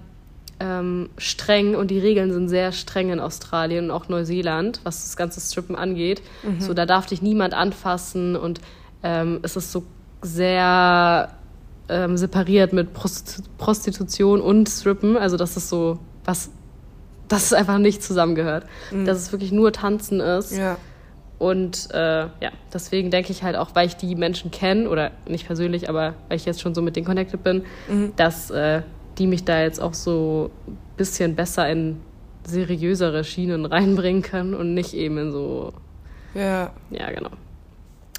[0.60, 5.16] ähm, streng und die Regeln sind sehr streng in Australien und auch Neuseeland, was das
[5.16, 6.22] ganze Strippen angeht.
[6.44, 6.60] Mhm.
[6.60, 8.60] So, da darf dich niemand anfassen und
[9.04, 9.84] ähm, es ist so
[10.22, 11.30] sehr
[11.90, 15.18] ähm, separiert mit Prostitution und Strippen.
[15.18, 16.50] Also, das ist so was,
[17.28, 18.66] dass es einfach nicht zusammengehört.
[18.92, 19.06] Mhm.
[19.06, 20.56] Dass es wirklich nur Tanzen ist.
[20.56, 20.78] Ja.
[21.40, 25.48] Und äh, ja, deswegen denke ich halt auch, weil ich die Menschen kenne, oder nicht
[25.48, 28.12] persönlich, aber weil ich jetzt schon so mit denen connected bin, mhm.
[28.18, 28.82] dass äh,
[29.18, 32.02] die mich da jetzt auch so ein bisschen besser in
[32.46, 35.72] seriösere Schienen reinbringen können und nicht eben in so.
[36.34, 36.72] Ja.
[36.90, 37.32] Ja, genau.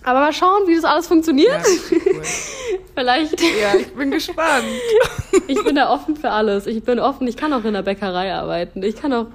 [0.03, 1.51] Aber mal schauen, wie das alles funktioniert.
[1.51, 2.23] Ja, cool.
[2.95, 3.41] Vielleicht.
[3.41, 4.65] Ja, ich bin gespannt.
[5.47, 6.67] ich bin da offen für alles.
[6.67, 8.83] Ich bin offen, ich kann auch in der Bäckerei arbeiten.
[8.83, 9.27] Ich kann auch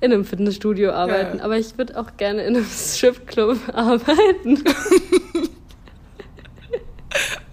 [0.00, 1.38] in einem Fitnessstudio arbeiten.
[1.38, 1.44] Ja.
[1.44, 4.64] Aber ich würde auch gerne in einem Stripclub arbeiten.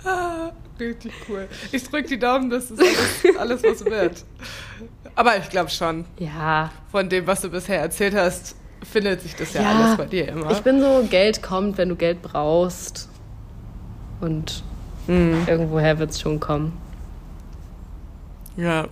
[0.06, 1.48] ah, richtig cool.
[1.72, 4.24] Ich drücke die Daumen, dass es alles, alles was wird.
[5.16, 6.06] Aber ich glaube schon.
[6.20, 6.72] Ja.
[6.90, 10.28] Von dem, was du bisher erzählt hast, findet sich das ja, ja, alles bei dir
[10.28, 10.52] immer.
[10.52, 13.10] Ich bin so, Geld kommt, wenn du Geld brauchst.
[14.20, 14.64] Und
[15.08, 15.46] mhm.
[15.48, 16.78] irgendwoher wird es schon kommen.
[18.58, 18.88] Ja.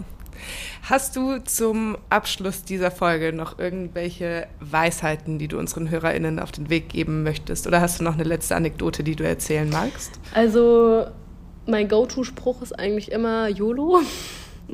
[0.83, 6.69] Hast du zum Abschluss dieser Folge noch irgendwelche Weisheiten, die du unseren HörerInnen auf den
[6.69, 7.67] Weg geben möchtest?
[7.67, 10.19] Oder hast du noch eine letzte Anekdote, die du erzählen magst?
[10.33, 11.05] Also,
[11.67, 13.99] mein Go-To-Spruch ist eigentlich immer YOLO.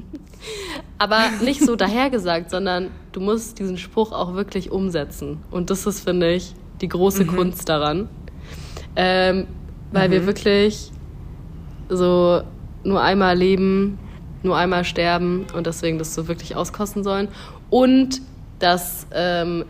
[0.98, 5.40] Aber nicht so dahergesagt, sondern du musst diesen Spruch auch wirklich umsetzen.
[5.52, 7.36] Und das ist, finde ich, die große mhm.
[7.36, 8.10] Kunst daran.
[8.96, 9.48] Ähm,
[9.92, 10.14] weil mhm.
[10.14, 10.92] wir wirklich
[11.90, 12.42] so
[12.84, 14.00] nur einmal leben,
[14.44, 17.28] nur einmal sterben und deswegen das so wirklich auskosten sollen.
[17.70, 18.22] Und
[18.60, 19.66] dass, ähm,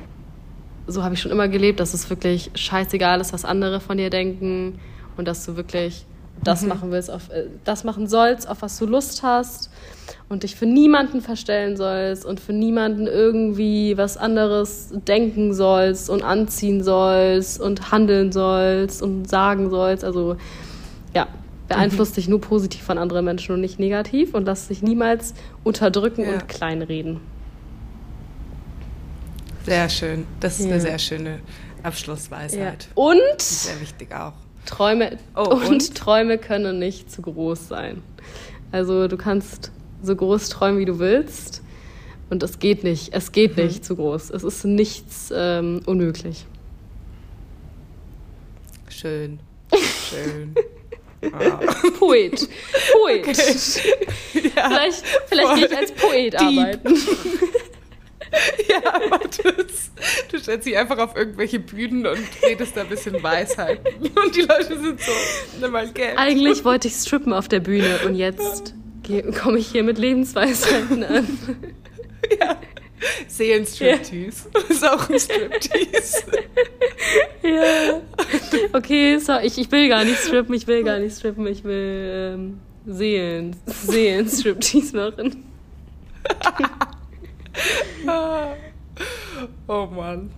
[0.88, 4.10] so habe ich schon immer gelebt, dass es wirklich scheißegal ist, was andere von dir
[4.10, 4.80] denken
[5.18, 6.06] und dass du wirklich
[6.44, 6.70] das mhm.
[6.70, 9.70] machen willst, auf, äh, das machen sollst, auf was du Lust hast
[10.30, 16.24] und dich für niemanden verstellen sollst und für niemanden irgendwie was anderes denken sollst und
[16.24, 20.04] anziehen sollst und handeln sollst und sagen sollst.
[20.04, 20.38] Also
[21.14, 21.28] ja,
[21.68, 22.16] beeinflusst mhm.
[22.16, 25.34] dich nur positiv von anderen Menschen und nicht negativ und lass dich niemals
[25.64, 26.34] unterdrücken ja.
[26.34, 27.20] und kleinreden.
[29.66, 30.28] Sehr schön.
[30.40, 30.74] Das ist ja.
[30.74, 31.40] eine sehr schöne
[31.82, 32.88] Abschlussweisheit.
[32.96, 33.04] Ja.
[33.04, 34.34] Und sehr wichtig auch.
[34.66, 38.02] Träume oh, und, und Träume können nicht zu groß sein.
[38.72, 41.62] Also du kannst so groß träumen, wie du willst.
[42.30, 43.14] Und es geht nicht.
[43.14, 43.66] Es geht mhm.
[43.66, 44.32] nicht zu groß.
[44.32, 46.46] Es ist nichts ähm, unmöglich.
[48.90, 49.40] Schön.
[50.10, 50.56] Schön.
[51.34, 51.60] ah.
[52.00, 52.48] Poet.
[52.92, 53.28] Poet.
[53.28, 53.36] Okay.
[54.56, 56.42] Ja, vielleicht vielleicht gehe ich als Poet deep.
[56.42, 56.96] arbeiten.
[58.70, 59.66] ja, aber du,
[60.32, 63.86] du stellst dich einfach auf irgendwelche Bühnen und redest da ein bisschen Weisheiten.
[64.26, 65.12] Und die Leute sind so,
[65.62, 66.18] nimm mal Geld.
[66.18, 68.74] Eigentlich wollte ich strippen auf der Bühne und jetzt
[69.42, 71.28] komme ich hier mit Lebensweisheiten an.
[72.40, 72.58] ja.
[73.28, 74.50] Seelenstriptease.
[74.54, 74.62] Ja.
[74.70, 76.24] ist auch ein Striptease.
[77.44, 78.02] ja.
[78.74, 82.34] Okay, so, ich, ich will gar nicht strippen, ich will gar nicht strippen, ich will
[82.36, 85.44] ähm, Seelen, Seelenstriptease machen.
[89.68, 90.32] oh Mann.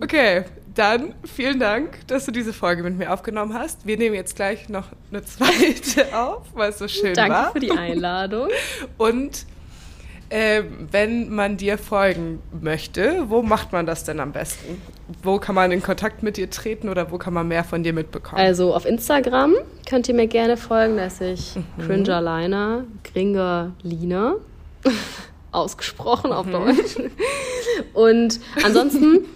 [0.00, 0.44] Okay,
[0.74, 3.86] dann vielen Dank, dass du diese Folge mit mir aufgenommen hast.
[3.86, 7.42] Wir nehmen jetzt gleich noch eine zweite auf, weil es so schön Danke war.
[7.44, 8.48] Danke für die Einladung.
[8.98, 9.46] Und
[10.28, 14.80] äh, wenn man dir folgen möchte, wo macht man das denn am besten?
[15.22, 17.92] Wo kann man in Kontakt mit dir treten oder wo kann man mehr von dir
[17.92, 18.40] mitbekommen?
[18.40, 19.54] Also auf Instagram
[19.88, 21.82] könnt ihr mir gerne folgen, da ist ich mhm.
[21.84, 24.36] Cringerliner, Gringerlina.
[25.52, 26.96] Ausgesprochen auf Deutsch.
[27.92, 29.26] Und ansonsten,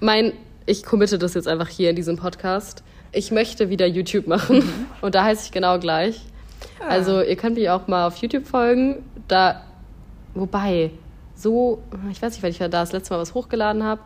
[0.00, 0.32] mein,
[0.66, 2.82] ich committe das jetzt einfach hier in diesem Podcast.
[3.12, 4.68] Ich möchte wieder YouTube machen.
[5.00, 6.20] Und da heiße ich genau gleich.
[6.88, 9.04] Also ihr könnt mich auch mal auf YouTube folgen.
[9.28, 9.62] Da,
[10.34, 10.90] wobei,
[11.34, 14.00] so, ich weiß nicht, weil ich da das letzte Mal was hochgeladen habe.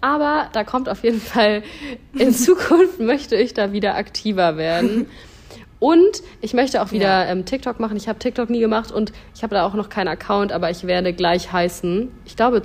[0.00, 1.62] Aber da kommt auf jeden Fall,
[2.14, 5.06] in Zukunft möchte ich da wieder aktiver werden.
[5.82, 7.32] Und ich möchte auch wieder ja.
[7.32, 7.96] ähm, TikTok machen.
[7.96, 10.86] Ich habe TikTok nie gemacht und ich habe da auch noch keinen Account, aber ich
[10.86, 12.08] werde gleich heißen.
[12.24, 12.62] Ich glaube,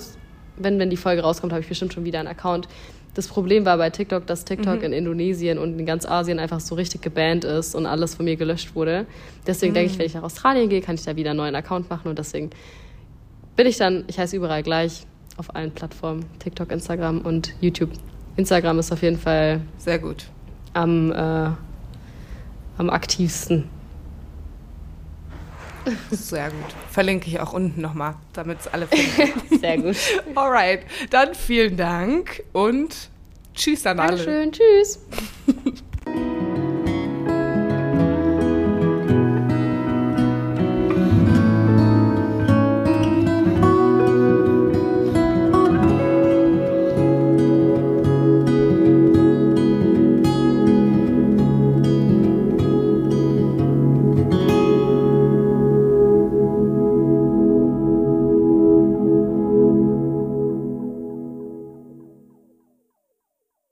[0.55, 2.67] wenn, wenn die Folge rauskommt, habe ich bestimmt schon wieder einen Account.
[3.15, 4.83] Das Problem war bei TikTok, dass TikTok mhm.
[4.83, 8.35] in Indonesien und in ganz Asien einfach so richtig gebannt ist und alles von mir
[8.35, 9.07] gelöscht wurde.
[9.47, 9.77] Deswegen mhm.
[9.77, 9.99] denke ich, mhm.
[10.01, 12.51] wenn ich nach Australien gehe, kann ich da wieder einen neuen Account machen und deswegen
[13.55, 15.07] bin ich dann, ich heiße überall gleich
[15.37, 17.89] auf allen Plattformen, TikTok, Instagram und YouTube.
[18.35, 20.27] Instagram ist auf jeden Fall sehr gut
[20.75, 21.49] am äh,
[22.77, 23.69] am aktivsten.
[26.11, 26.75] Sehr gut.
[26.91, 29.59] Verlinke ich auch unten nochmal, damit es alle finden.
[29.59, 29.95] Sehr gut.
[30.35, 33.09] Alright, dann vielen Dank und
[33.53, 34.27] tschüss an Dankeschön.
[34.27, 34.41] alle.
[34.41, 34.99] Dankeschön, tschüss.